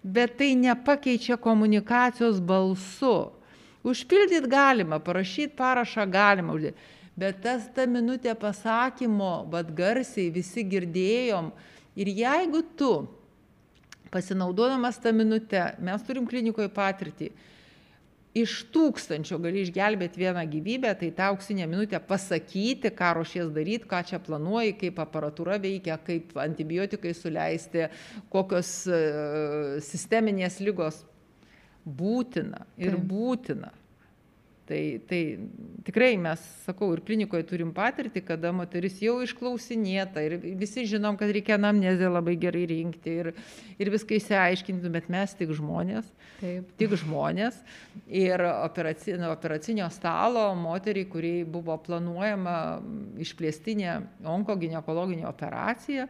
[0.08, 3.34] Bet tai nepakeičia komunikacijos balsu.
[3.84, 6.54] Užpildyti galima, parašyti parašą galima
[7.22, 11.52] bet tas ta minutė pasakymo, vad garsiai visi girdėjom.
[12.00, 12.92] Ir jeigu tu,
[14.14, 17.32] pasinaudodamas tą minutę, mes turim klinikoje patirtį,
[18.42, 24.00] iš tūkstančio gali išgelbėti vieną gyvybę, tai tą auksinę minutę pasakyti, ką ruošies daryti, ką
[24.08, 27.90] čia planuoji, kaip aparatūra veikia, kaip antibiotikai suleisti,
[28.32, 31.04] kokios uh, sisteminės lygos
[31.86, 33.06] būtina ir tai.
[33.12, 33.72] būtina.
[34.72, 35.40] Tai, tai
[35.84, 41.34] tikrai mes, sakau, ir klinikoje turim patirtį, kada moteris jau išklausinėta ir visi žinom, kad
[41.34, 43.32] reikia anamnezę labai gerai rinkti ir,
[43.76, 46.08] ir viską įsiaiškinti, bet mes tik žmonės.
[46.40, 46.72] Taip.
[46.80, 47.60] Tik žmonės.
[48.08, 52.58] Ir operacinio, operacinio stalo moteriai, kuriai buvo planuojama
[53.28, 53.98] išplėstinė
[54.38, 56.08] onkoginekologinė operacija,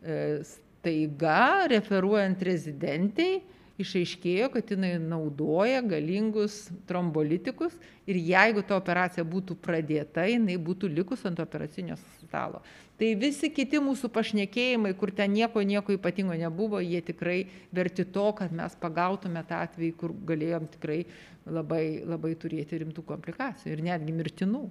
[0.00, 3.34] e, staiga referuojant rezidentai,
[3.82, 7.74] išaiškėjo, kad jinai naudoja galingus trombolitikus
[8.08, 12.62] ir jeigu ta operacija būtų pradėta, jinai būtų likus ant operacinio stalo.
[13.00, 17.40] Tai visi kiti mūsų pašnekėjimai, kur ten nieko, nieko ypatingo nebuvo, jie tikrai
[17.74, 21.00] verti to, kad mes pagautume tą atvejį, kur galėjom tikrai
[21.46, 24.62] labai, labai turėti rimtų komplikacijų ir netgi mirtinų.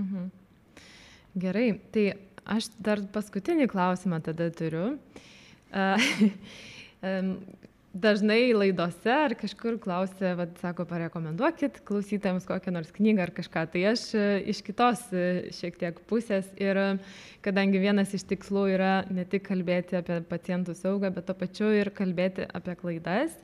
[0.00, 0.30] Mhm.
[1.40, 2.06] Gerai, tai
[2.48, 4.96] aš dar paskutinį klausimą tada turiu.
[7.92, 13.64] dažnai laidose ar kažkur klausia, vad, sako, parekomenduokit klausytėms kokią nors knygą ar kažką.
[13.72, 15.24] Tai aš e, iš kitos e,
[15.54, 16.86] šiek tiek pusės ir e,
[17.42, 21.90] kadangi vienas iš tikslų yra ne tik kalbėti apie pacientų saugą, bet to pačiu ir
[21.96, 23.34] kalbėti apie klaidas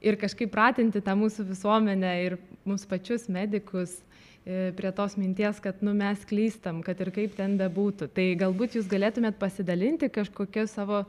[0.00, 2.38] ir kažkaip pratinti tą mūsų visuomenę ir
[2.68, 4.00] mūsų pačius medikus
[4.44, 8.08] prie tos minties, kad nu, mes klystam, kad ir kaip ten bebūtų.
[8.16, 11.04] Tai galbūt jūs galėtumėt pasidalinti kažkokią savo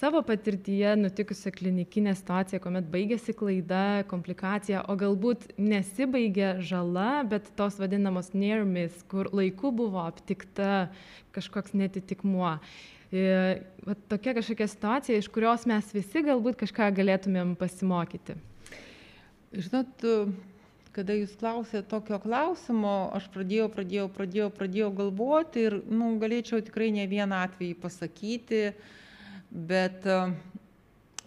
[0.00, 7.78] savo patirtyje nutikusią klinikinę situaciją, kuomet baigėsi klaida, komplikacija, o galbūt nesibaigė žala, bet tos
[7.80, 10.90] vadinamos near miss, kur laiku buvo aptikta
[11.36, 12.58] kažkoks netitikmuo.
[13.08, 13.24] E,
[13.86, 18.36] va, tokia kažkokia situacija, iš kurios mes visi galbūt kažką galėtumėm pasimokyti.
[19.56, 20.04] Žinot,
[20.96, 26.88] kada jūs klausėte tokio klausimo, aš pradėjau, pradėjau, pradėjau, pradėjau galvoti ir nu, galėčiau tikrai
[26.94, 28.60] ne vieną atvejį pasakyti,
[29.52, 30.16] bet e,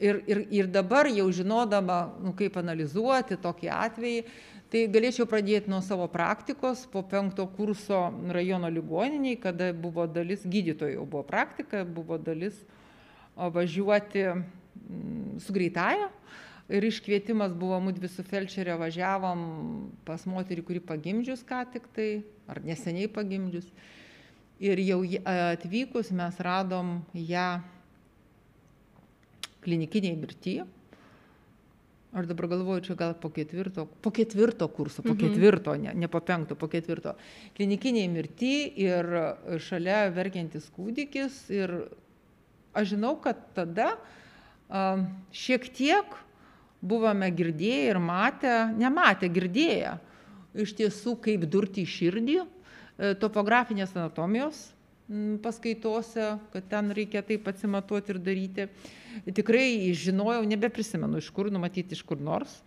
[0.01, 4.25] ir, ir, ir dabar jau žinodama, nu, kaip analizuoti tokį atvejį,
[4.73, 11.05] tai galėčiau pradėti nuo savo praktikos po penkto kurso rajono ligoniniai, kada buvo dalis gydytojų,
[11.05, 12.57] buvo praktika, buvo dalis
[13.37, 14.25] važiuoti
[15.45, 16.09] su greitaja.
[16.69, 19.39] Ir iškvietimas buvo, mūdvi su felčerė važiavom
[20.05, 22.09] pas moterį, kuri pagimdžius ką tik tai,
[22.49, 23.71] ar neseniai pagimdžius.
[24.61, 27.47] Ir jau atvykus mes radom ją
[29.63, 30.67] klinikiniai mirtyje
[32.09, 35.19] Aš dabar galvoju, čia gal po ketvirto, po ketvirto kurso, po mhm.
[35.19, 37.13] ketvirto, ne, ne po penkto, po ketvirto.
[37.57, 39.05] Klinikiniai mirti ir
[39.61, 41.43] šalia verkiantis kūdikis.
[41.53, 41.75] Ir
[42.73, 44.87] aš žinau, kad tada a,
[45.29, 46.17] šiek tiek
[46.81, 49.97] buvome girdėję ir matę, nematę, girdėję
[50.59, 54.69] iš tiesų, kaip durti į širdį, e, topografinės anatomijos
[55.41, 58.67] paskaitose, kad ten reikia taip atsimatuoti ir daryti.
[59.33, 62.59] Tikrai žinojau, nebeprisimenu iš kur, numatyti iš kur nors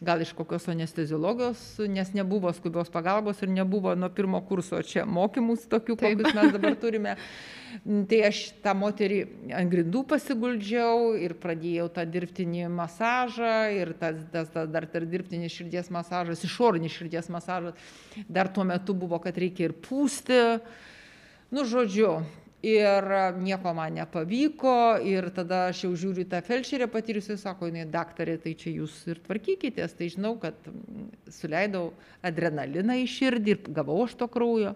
[0.00, 5.68] gal iš kokios anesteziologijos, nes nebuvo skubios pagalbos ir nebuvo nuo pirmo kurso čia mokymus
[5.70, 7.14] tokių, kokius mes dabar turime.
[8.10, 9.20] Tai aš tą moterį
[9.58, 15.54] ant grindų pasiguldžiau ir pradėjau tą dirbtinį masažą ir tas, tas, tas dar tas dirbtinis
[15.54, 17.74] širdies masažas, išorinis širdies masažas.
[18.28, 20.40] Dar tuo metu buvo, kad reikia ir pūsti.
[21.54, 22.20] Nu, žodžiu,
[22.64, 23.04] ir
[23.44, 28.38] nieko man nepavyko ir tada aš jau žiūriu į tą felčerę patyrusią, sako, jinai daktarė,
[28.40, 30.56] tai čia jūs ir tvarkykitės, tai žinau, kad
[31.32, 31.90] suleidau
[32.24, 34.74] adrenaliną į širdį ir gavau aš to kraujo.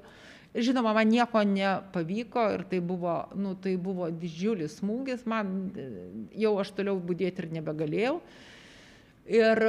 [0.58, 5.68] Žinoma, man nieko nepavyko ir tai buvo, nu, tai buvo didžiulis smūgis, man
[6.36, 8.14] jau aš toliau būdėti ir nebegalėjau.
[9.28, 9.60] Ir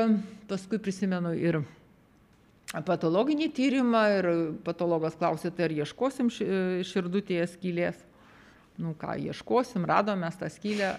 [0.48, 1.62] paskui prisimenu ir
[2.88, 4.30] patologinį tyrimą ir
[4.64, 8.00] patologas klausė, tai ar ieškosim širdutėje skylės
[8.80, 10.96] nu ką ieškosim, radom mes tą skylę.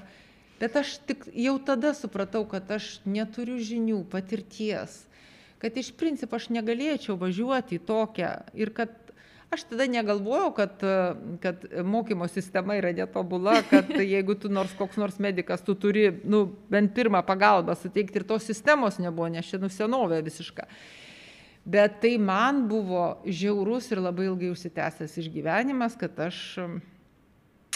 [0.61, 5.07] Bet aš tik jau tada supratau, kad aš neturiu žinių, patirties,
[5.61, 8.93] kad iš principo aš negalėčiau važiuoti į tokią ir kad
[9.51, 10.83] aš tada negalvojau, kad,
[11.41, 16.45] kad mokymo sistema yra netobula, kad jeigu tu nors koks nors medicas, tu turi nu,
[16.70, 20.68] bent pirmą pagalbą suteikti ir tos sistemos nebuvo, nes čia nu senovė visiška.
[21.70, 26.41] Bet tai man buvo žiaurus ir labai ilgai užsitęsęs išgyvenimas, kad aš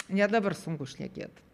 [0.09, 1.45] net dabar sunku šnekėti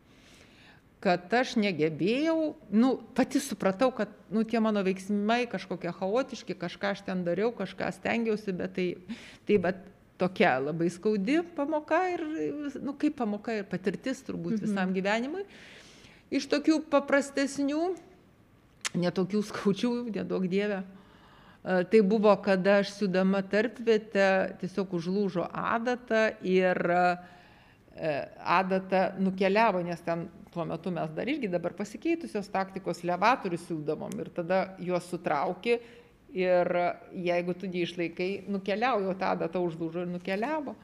[1.01, 7.01] kad aš negebėjau, nu, pati supratau, kad, nu, tie mano veiksmai kažkokie chaotiški, kažką aš
[7.07, 8.85] ten dariau, kažką stengiausi, bet tai,
[9.49, 9.81] tai bet
[10.21, 12.25] tokia labai skaudi pamoka ir,
[12.77, 14.67] nu, kaip pamoka ir patirtis turbūt mhm.
[14.67, 15.43] visam gyvenimui.
[16.31, 17.81] Iš tokių paprastesnių,
[19.01, 20.83] netokių skaučių, nedaug dievę.
[21.61, 24.29] Tai buvo, kada aš siūdama tarpvietę
[24.61, 27.19] tiesiog užlūžo adatą ir uh,
[27.95, 34.31] adata nukeliavo, nes ten tuo metu mes dar irgi dabar pasikeitusios taktikos levatorius siūdavom ir
[34.35, 35.79] tada juos sutraukė
[36.33, 36.71] ir
[37.11, 40.75] jeigu tu neišlaikai, nukeliaujo, ta adata užlūžo ir nukeliavo.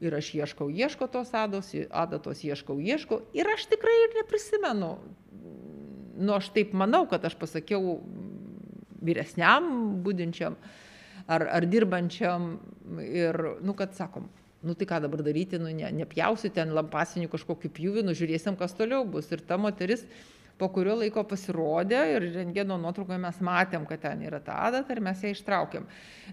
[0.00, 3.20] Ir aš ieškau, ieško tos ados, adatos ieškau, ieškau.
[3.36, 4.94] Ir aš tikrai ir neprisimenu.
[6.20, 7.98] Nu, aš taip manau, kad aš pasakiau
[9.00, 10.56] vyresniam būdinčiam
[11.28, 12.54] ar, ar dirbančiam
[13.04, 14.28] ir, nu, kad sakom,
[14.62, 18.76] nu tai ką dabar daryti, nu ne, nepjausi ten lampasinių kažkokiu pjūviu, nu žiūrėsim, kas
[18.76, 19.30] toliau bus.
[19.32, 20.04] Ir ta moteris
[20.60, 25.00] po kurio laiko pasirodė ir rengeno nuotraukoje mes matėm, kad ten yra ta adata ir
[25.04, 25.86] mes ją ištraukėm.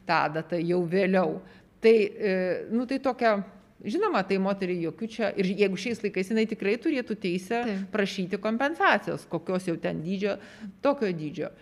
[0.08, 1.38] Ta adata jau vėliau.
[1.84, 2.34] Tai, e,
[2.74, 3.38] nu tai tokia,
[3.86, 7.90] žinoma, tai moteriai jokių čia, ir jeigu šiais laikais jinai tikrai turėtų teisę Taip.
[7.94, 10.36] prašyti kompensacijos, kokios jau ten dydžio,
[10.84, 11.54] tokio dydžio.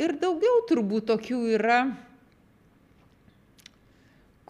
[0.00, 1.82] Ir daugiau turbūt tokių yra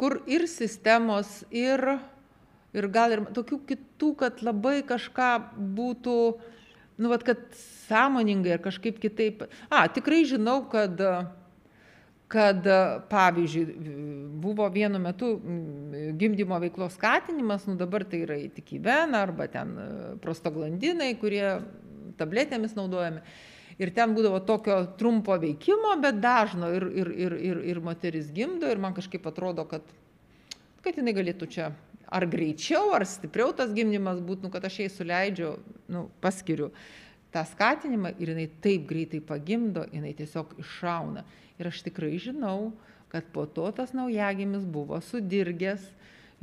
[0.03, 1.79] kur ir sistemos, ir,
[2.75, 5.29] ir gal ir tokių kitų, kad labai kažką
[5.79, 6.17] būtų,
[6.99, 7.45] nu, vat, kad
[7.87, 9.47] sąmoningai ar kažkaip kitaip.
[9.71, 10.99] A, tikrai žinau, kad
[12.33, 12.65] kad,
[13.13, 13.75] pavyzdžiui,
[14.41, 15.35] buvo vienu metu
[16.17, 19.75] gimdymo veiklos skatinimas, nu dabar tai yra tik į veną arba ten
[20.25, 21.45] prostaglandinai, kurie
[22.17, 23.21] tabletėmis naudojami
[23.79, 28.69] ir ten būdavo tokio trumpo veikimo, bet dažno ir, ir, ir, ir, ir moteris gimdo
[28.71, 29.87] ir man kažkaip atrodo, kad,
[30.85, 31.71] kad jinai galėtų čia
[32.13, 35.55] ar greičiau, ar stipriau tas gimdymas būtų, nu, kad aš jai suleidžiu,
[35.93, 36.71] nu, paskiriu
[37.33, 41.25] tą skatinimą ir jinai taip greitai pagimdo, jinai tiesiog iššauna.
[41.61, 42.73] Ir aš tikrai žinau,
[43.13, 45.85] kad po to tas naujagimis buvo sudirgęs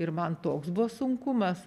[0.01, 1.61] ir man toks buvo sunkumas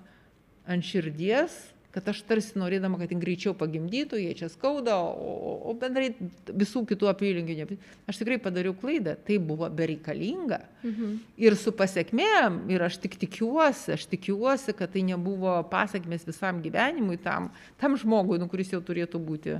[0.67, 5.74] ant širdies kad aš tarsi norėdama, kad jin greičiau pagimdytų, jie čia skauda, o, o
[5.76, 6.09] bendrai
[6.49, 7.57] visų kitų apylinkių.
[7.59, 7.78] Ne.
[8.09, 10.62] Aš tikrai padariau klaidą, tai buvo bereikalinga.
[10.86, 11.14] Mhm.
[11.45, 17.20] Ir su pasiekmėm, ir aš tik tikiuosi, aš tikiuosi, kad tai nebuvo pasiekmės visam gyvenimui
[17.20, 19.59] tam, tam žmogui, nu, kuris jau turėtų būti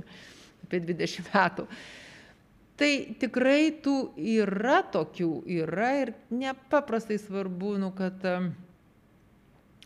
[0.65, 1.67] apie 20 metų.
[2.73, 8.25] Tai tikrai tų yra tokių, yra ir nepaprastai svarbu, nu, kad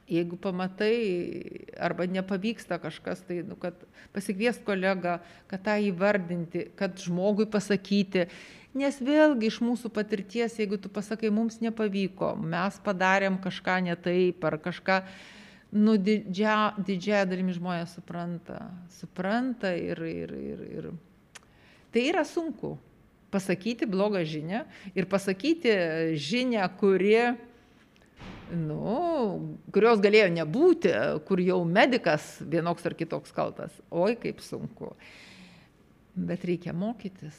[0.08, 0.96] jeigu pamatai
[1.80, 3.76] arba nepavyksta kažkas, tai nu, kad
[4.16, 5.18] pasikvies kolegą,
[5.52, 8.28] kad tą įvardinti, kad žmogui pasakyti.
[8.78, 14.44] Nes vėlgi iš mūsų patirties, jeigu tu pasakai, mums nepavyko, mes padarėm kažką ne taip
[14.48, 15.02] ar kažką,
[15.76, 18.62] nu, didžia, didžiąją dalimi žmonės supranta.
[19.00, 20.92] Supranta ir, ir, ir, ir.
[21.92, 22.78] Tai yra sunku.
[23.28, 24.62] Pasakyti blogą žinią
[24.96, 25.74] ir pasakyti
[26.16, 27.34] žinią, kuri
[28.54, 30.92] nu, kurios galėjo nebūti,
[31.28, 33.74] kur jau medikas vienoks ar kitoks kaltas.
[33.92, 34.94] Oi, kaip sunku.
[36.18, 37.38] Bet reikia mokytis,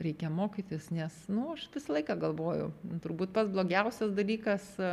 [0.00, 2.70] reikia mokytis, nes, nu, aš visą laiką galvoju,
[3.04, 4.92] turbūt pats blogiausias dalykas e,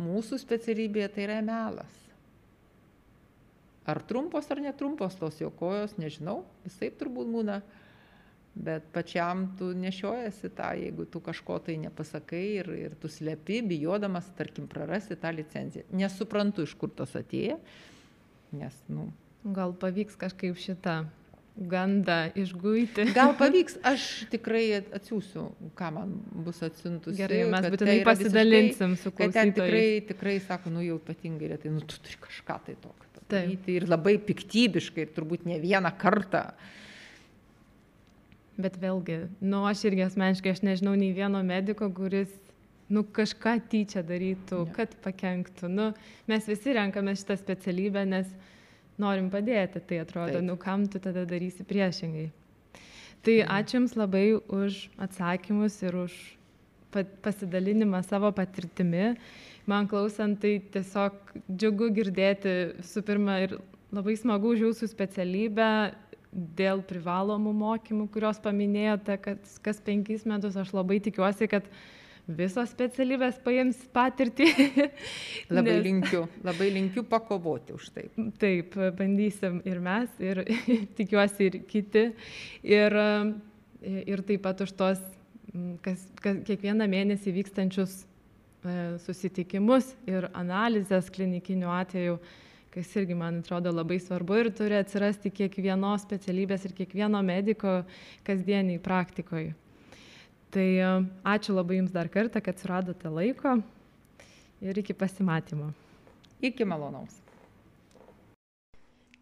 [0.00, 1.94] mūsų specialybėje tai yra melas.
[3.88, 7.62] Ar trumpos ar netrumpos tos jo kojos, nežinau, visai turbūt būna
[8.64, 14.30] bet pačiam tu nešiojasi tą, jeigu tu kažko tai nepasakai ir, ir tu slepi, bijodamas,
[14.38, 15.86] tarkim, prarasti tą licenciją.
[15.94, 17.58] Nesuprantu, iš kur tos atėjo,
[18.58, 19.08] nes, nu.
[19.54, 21.04] Gal pavyks kažkaip šitą
[21.58, 23.08] gandą išguiti.
[23.18, 25.48] Gal pavyks, aš tikrai atsiųsiu,
[25.78, 26.14] ką man
[26.46, 27.16] bus atsiuntus.
[27.18, 29.36] Gerai, mes būtinai tai pasidalinsim visiškai, su klausytojais.
[29.38, 33.78] Ten tikrai, tikrai sako, nu jau ypatingai retai, nu tu turi kažką tai tokio padaryti.
[33.78, 36.44] Ir labai piktybiškai, ir turbūt ne vieną kartą.
[38.58, 42.32] Bet vėlgi, nu, aš irgi asmeniškai, aš nežinau nei vieno mediko, kuris,
[42.90, 45.70] nu, kažką tyčia darytų, kad pakenktų.
[45.70, 45.92] Nu,
[46.26, 48.32] mes visi renkame šitą specialybę, nes
[48.98, 52.26] norim padėti, tai atrodo, nu, kam tu tada darysi priešingai.
[53.22, 53.52] Tai mhm.
[53.60, 56.16] ačiū Jums labai už atsakymus ir už
[57.22, 59.14] pasidalinimą savo patirtimi.
[59.68, 63.58] Man klausant, tai tiesiog džiugu girdėti visų pirma ir
[63.92, 65.68] labai smagu už Jūsų specialybę
[66.58, 71.66] dėl privalomų mokymų, kuriuos paminėjote, kad kas penkis metus aš labai tikiuosi, kad
[72.28, 74.48] visos specialybės paims patirtį.
[75.56, 75.84] labai Nes...
[75.86, 78.08] linkiu, labai linkiu pakovoti už tai.
[78.40, 80.44] Taip, bandysim ir mes, ir
[80.98, 82.04] tikiuosi ir kiti.
[82.66, 82.98] Ir,
[83.82, 85.00] ir taip pat už tos,
[85.84, 92.18] kas, kas, kiekvieną mėnesį vykstančius e, susitikimus ir analizės klinikinių atvejų
[92.74, 97.80] kas irgi man atrodo labai svarbu ir turi atsirasti kiekvienos specialybės ir kiekvieno mediko
[98.26, 99.54] kasdieniai praktikoje.
[100.54, 100.90] Tai e,
[101.28, 103.58] ačiū labai Jums dar kartą, kad suradote laiko
[104.64, 105.72] ir iki pasimatymo.
[106.40, 107.27] Iki malonaus.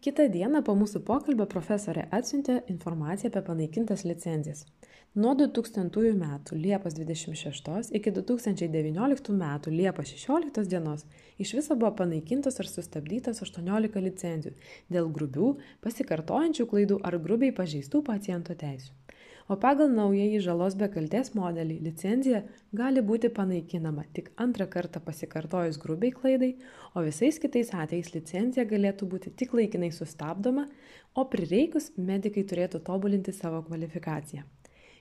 [0.07, 4.61] Kitą dieną po mūsų pokalbio profesorė atsiuntė informaciją apie panaikintas licenzijas.
[5.19, 11.03] Nuo 2000 metų Liepos 26 iki 2019 metų Liepos 16 dienos
[11.43, 14.55] iš viso buvo panaikintos ar sustabdytos 18 licenzijų
[14.95, 15.51] dėl grubių,
[15.83, 18.95] pasikartojančių klaidų ar grubiai pažeistų paciento teisų.
[19.47, 22.41] O pagal naująjį žalos be kaltės modelį licenzija
[22.75, 26.49] gali būti panaikinama tik antrą kartą pasikartojus grubiai klaidai,
[26.91, 30.67] o visais kitais atvejais licencija galėtų būti tik laikinai sustabdoma,
[31.15, 34.43] o prireikus medikai turėtų tobulinti savo kvalifikaciją.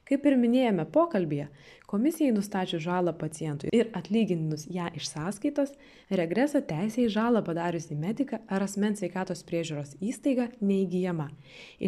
[0.07, 1.49] Kaip ir minėjome pokalbėje,
[1.91, 5.73] komisijai nustačius žalą pacientui ir atlyginus ją iš sąskaitos,
[6.21, 11.27] regreso teisė į žalą padariusi mediką ar asmens sveikatos priežiūros įstaiga neįgyjama,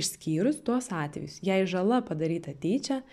[0.03, 3.05] išskyrus tuos atvejus, jei žala padaryta tyčia,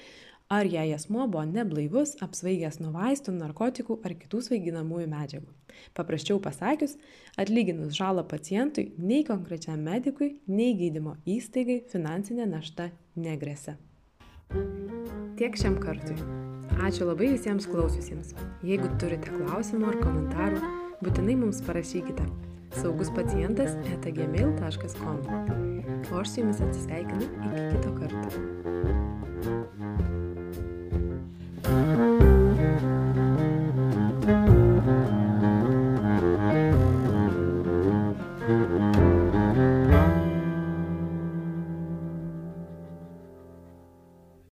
[0.50, 5.54] ar jei asmuo buvo neblaivus, apsvaigęs nuo vaistų, narkotikų ar kitų svaiginamųjų medžiagų.
[5.94, 6.98] Paprasčiau pasakius,
[7.38, 13.78] atlyginus žalą pacientui, nei konkrečiam medikui, nei gydymo įstaigai finansinė našta negresia.
[15.40, 16.16] Tiek šiam kartui.
[16.86, 18.34] Ačiū labai visiems klausiusiems.
[18.66, 20.60] Jeigu turite klausimų ar komentarų,
[21.04, 22.28] būtinai mums parašykite
[22.82, 25.24] sauguspacientas etagmail.com.
[26.12, 28.30] O aš su jumis atsisveikinu iki kito karto.
[31.66, 32.35] thank you